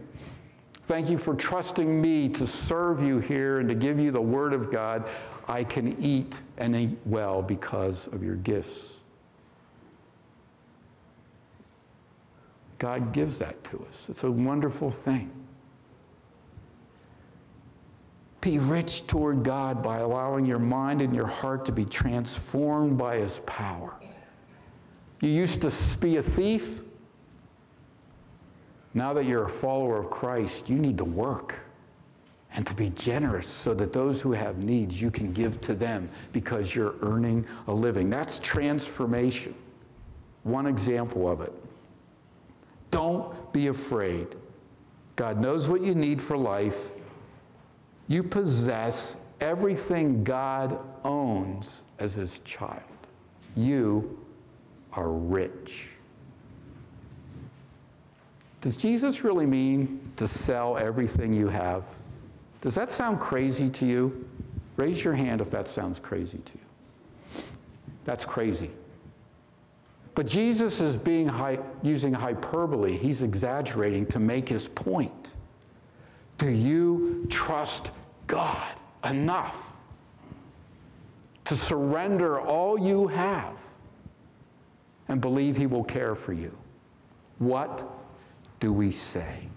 Thank 0.82 1.08
you 1.08 1.16
for 1.16 1.32
trusting 1.32 2.02
me 2.02 2.28
to 2.30 2.44
serve 2.44 3.00
you 3.00 3.20
here 3.20 3.60
and 3.60 3.68
to 3.68 3.76
give 3.76 4.00
you 4.00 4.10
the 4.10 4.20
Word 4.20 4.52
of 4.52 4.72
God. 4.72 5.08
I 5.46 5.62
can 5.62 5.96
eat 6.02 6.34
and 6.58 6.74
eat 6.74 6.98
well 7.06 7.40
because 7.40 8.08
of 8.08 8.24
your 8.24 8.34
gifts. 8.34 8.94
God 12.78 13.12
gives 13.12 13.38
that 13.38 13.62
to 13.70 13.86
us. 13.88 14.06
It's 14.08 14.24
a 14.24 14.30
wonderful 14.30 14.90
thing. 14.90 15.30
Be 18.40 18.58
rich 18.58 19.06
toward 19.06 19.42
God 19.42 19.82
by 19.82 19.98
allowing 19.98 20.46
your 20.46 20.58
mind 20.58 21.02
and 21.02 21.14
your 21.14 21.26
heart 21.26 21.64
to 21.66 21.72
be 21.72 21.84
transformed 21.84 22.96
by 22.96 23.16
His 23.16 23.40
power. 23.40 23.94
You 25.20 25.28
used 25.28 25.60
to 25.60 25.98
be 25.98 26.16
a 26.16 26.22
thief. 26.22 26.82
Now 28.94 29.12
that 29.12 29.26
you're 29.26 29.44
a 29.44 29.48
follower 29.48 29.98
of 29.98 30.10
Christ, 30.10 30.68
you 30.68 30.76
need 30.76 30.96
to 30.98 31.04
work 31.04 31.54
and 32.52 32.66
to 32.66 32.74
be 32.74 32.90
generous 32.90 33.46
so 33.46 33.74
that 33.74 33.92
those 33.92 34.20
who 34.20 34.32
have 34.32 34.64
needs 34.64 35.00
you 35.00 35.10
can 35.10 35.32
give 35.32 35.60
to 35.60 35.74
them 35.74 36.10
because 36.32 36.74
you're 36.74 36.94
earning 37.02 37.46
a 37.68 37.72
living. 37.72 38.10
That's 38.10 38.38
transformation. 38.40 39.54
One 40.42 40.66
example 40.66 41.30
of 41.30 41.42
it. 41.42 41.52
Don't 42.90 43.52
be 43.52 43.68
afraid. 43.68 44.34
God 45.14 45.38
knows 45.38 45.68
what 45.68 45.82
you 45.82 45.94
need 45.94 46.20
for 46.20 46.36
life. 46.36 46.92
You 48.10 48.24
possess 48.24 49.18
everything 49.40 50.24
God 50.24 50.80
owns 51.04 51.84
as 52.00 52.14
his 52.14 52.40
child. 52.40 52.82
You 53.54 54.18
are 54.94 55.10
rich. 55.10 55.90
Does 58.62 58.76
Jesus 58.76 59.22
really 59.22 59.46
mean 59.46 60.12
to 60.16 60.26
sell 60.26 60.76
everything 60.76 61.32
you 61.32 61.46
have? 61.46 61.84
Does 62.60 62.74
that 62.74 62.90
sound 62.90 63.20
crazy 63.20 63.70
to 63.70 63.86
you? 63.86 64.28
Raise 64.76 65.04
your 65.04 65.14
hand 65.14 65.40
if 65.40 65.48
that 65.50 65.68
sounds 65.68 66.00
crazy 66.00 66.38
to 66.38 66.52
you. 66.54 67.42
That's 68.04 68.24
crazy. 68.24 68.72
But 70.16 70.26
Jesus 70.26 70.80
is 70.80 70.96
being 70.96 71.30
using 71.84 72.12
hyperbole. 72.12 72.96
He's 72.96 73.22
exaggerating 73.22 74.06
to 74.06 74.18
make 74.18 74.48
his 74.48 74.66
point. 74.66 75.30
Do 76.38 76.48
you 76.48 77.26
trust 77.30 77.92
God 78.30 78.76
enough 79.02 79.76
to 81.46 81.56
surrender 81.56 82.40
all 82.40 82.78
you 82.78 83.08
have 83.08 83.58
and 85.08 85.20
believe 85.20 85.56
He 85.56 85.66
will 85.66 85.82
care 85.82 86.14
for 86.14 86.32
you. 86.32 86.56
What 87.38 87.84
do 88.60 88.72
we 88.72 88.92
say? 88.92 89.48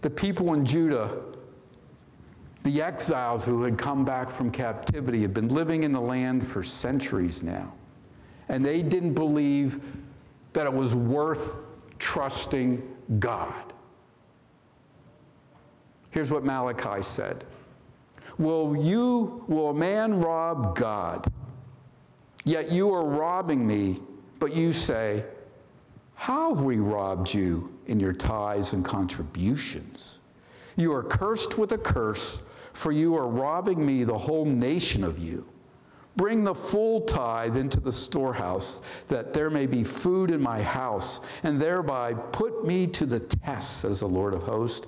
The 0.00 0.10
people 0.10 0.54
in 0.54 0.66
Judah, 0.66 1.16
the 2.64 2.82
exiles 2.82 3.44
who 3.44 3.62
had 3.62 3.78
come 3.78 4.04
back 4.04 4.28
from 4.28 4.50
captivity, 4.50 5.22
had 5.22 5.32
been 5.32 5.50
living 5.50 5.84
in 5.84 5.92
the 5.92 6.00
land 6.00 6.44
for 6.44 6.64
centuries 6.64 7.44
now. 7.44 7.72
And 8.48 8.64
they 8.64 8.82
didn't 8.82 9.14
believe 9.14 9.80
that 10.52 10.66
it 10.66 10.72
was 10.72 10.96
worth 10.96 11.67
trusting 11.98 12.82
God. 13.18 13.72
Here's 16.10 16.30
what 16.30 16.44
Malachi 16.44 17.02
said 17.02 17.44
Will 18.38 18.76
you, 18.76 19.44
will 19.48 19.70
a 19.70 19.74
man 19.74 20.20
rob 20.20 20.76
God? 20.76 21.30
Yet 22.44 22.72
you 22.72 22.94
are 22.94 23.04
robbing 23.04 23.66
me, 23.66 24.00
but 24.38 24.54
you 24.54 24.72
say, 24.72 25.24
How 26.14 26.54
have 26.54 26.64
we 26.64 26.76
robbed 26.78 27.34
you 27.34 27.76
in 27.86 28.00
your 28.00 28.12
tithes 28.12 28.72
and 28.72 28.84
contributions? 28.84 30.20
You 30.76 30.92
are 30.92 31.02
cursed 31.02 31.58
with 31.58 31.72
a 31.72 31.78
curse, 31.78 32.40
for 32.72 32.92
you 32.92 33.16
are 33.16 33.26
robbing 33.26 33.84
me, 33.84 34.04
the 34.04 34.16
whole 34.16 34.44
nation 34.44 35.02
of 35.02 35.18
you. 35.18 35.46
Bring 36.18 36.42
the 36.42 36.54
full 36.54 37.02
tithe 37.02 37.56
into 37.56 37.78
the 37.78 37.92
storehouse, 37.92 38.82
that 39.06 39.32
there 39.32 39.50
may 39.50 39.66
be 39.66 39.84
food 39.84 40.32
in 40.32 40.42
my 40.42 40.60
house, 40.60 41.20
and 41.44 41.60
thereby 41.60 42.12
put 42.12 42.66
me 42.66 42.88
to 42.88 43.06
the 43.06 43.20
test, 43.20 43.82
says 43.82 44.00
the 44.00 44.08
Lord 44.08 44.34
of 44.34 44.42
hosts, 44.42 44.84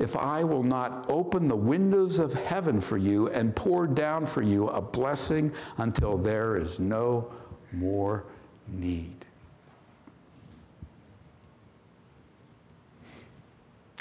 if 0.00 0.16
I 0.16 0.42
will 0.42 0.64
not 0.64 1.06
open 1.08 1.46
the 1.46 1.54
windows 1.54 2.18
of 2.18 2.34
heaven 2.34 2.80
for 2.80 2.98
you 2.98 3.28
and 3.28 3.54
pour 3.54 3.86
down 3.86 4.26
for 4.26 4.42
you 4.42 4.66
a 4.70 4.80
blessing 4.80 5.52
until 5.76 6.18
there 6.18 6.56
is 6.56 6.80
no 6.80 7.32
more 7.70 8.24
need. 8.66 9.24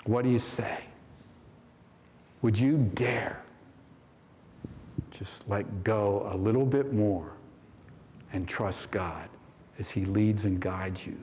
What 0.06 0.24
do 0.24 0.32
you 0.32 0.40
say? 0.40 0.80
Would 2.42 2.58
you 2.58 2.78
dare 2.96 3.41
just 5.22 5.48
let 5.48 5.84
go 5.84 6.28
a 6.34 6.36
little 6.36 6.66
bit 6.66 6.94
more 6.94 7.34
and 8.34 8.48
trust 8.48 8.90
God 8.90 9.30
as 9.78 9.92
He 9.92 10.04
leads 10.04 10.46
and 10.46 10.60
guides 10.60 11.06
you. 11.06 11.16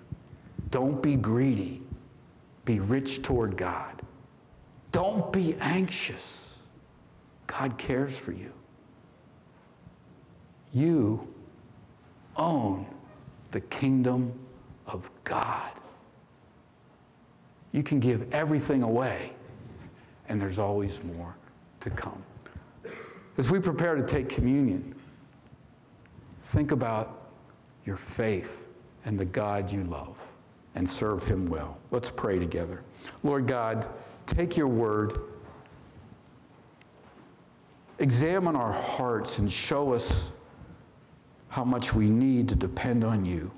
Don't 0.71 1.03
be 1.03 1.17
greedy. 1.17 1.83
Be 2.65 2.79
rich 2.79 3.23
toward 3.23 3.57
God. 3.57 4.01
Don't 4.93 5.33
be 5.33 5.57
anxious. 5.59 6.61
God 7.49 7.77
cares 7.77 8.17
for 8.17 8.31
you. 8.31 8.53
You 10.73 11.27
own 12.37 12.87
the 13.51 13.63
kingdom 13.63 14.33
of 14.87 15.11
God. 15.25 15.73
You 17.73 17.83
can 17.83 17.99
give 17.99 18.33
everything 18.33 18.85
away, 18.85 19.33
and 20.29 20.41
there's 20.41 20.61
always 20.61 21.03
more 21.03 21.35
to 21.81 21.91
come. 21.91 22.23
As 23.39 23.51
we 23.53 23.61
prepare 23.61 23.95
to 23.95 24.03
take 24.03 24.29
communion, 24.29 24.97
think 26.43 26.73
about 26.73 27.31
your 27.85 27.97
faith 27.97 28.69
and 29.05 29.19
the 29.19 29.25
God 29.25 29.71
you 29.71 29.85
love 29.85 30.21
and 30.75 30.87
serve 30.87 31.23
him 31.23 31.47
well. 31.47 31.79
Let's 31.93 32.11
pray 32.11 32.41
together. 32.41 32.83
Lord 33.23 33.47
God, 33.47 33.87
take 34.27 34.57
your 34.57 34.67
word, 34.67 35.21
examine 38.01 38.57
our 38.57 38.73
hearts, 38.73 39.39
and 39.39 39.51
show 39.51 39.93
us 39.95 40.33
how 41.49 41.65
much 41.65 41.95
we 41.95 42.11
need 42.11 42.49
to 42.49 42.57
depend 42.57 43.05
on 43.05 43.25
you. 43.25 43.53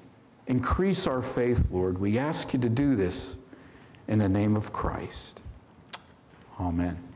Increase 0.47 1.07
our 1.07 1.23
faith, 1.23 1.71
Lord. 1.71 1.99
We 1.99 2.19
ask 2.19 2.53
you 2.53 2.61
to 2.61 2.69
do 2.69 2.97
this 2.97 3.39
in 4.09 4.19
the 4.19 4.29
name 4.29 4.57
of 4.57 4.73
Christ. 4.73 5.41
Amen. 6.59 7.10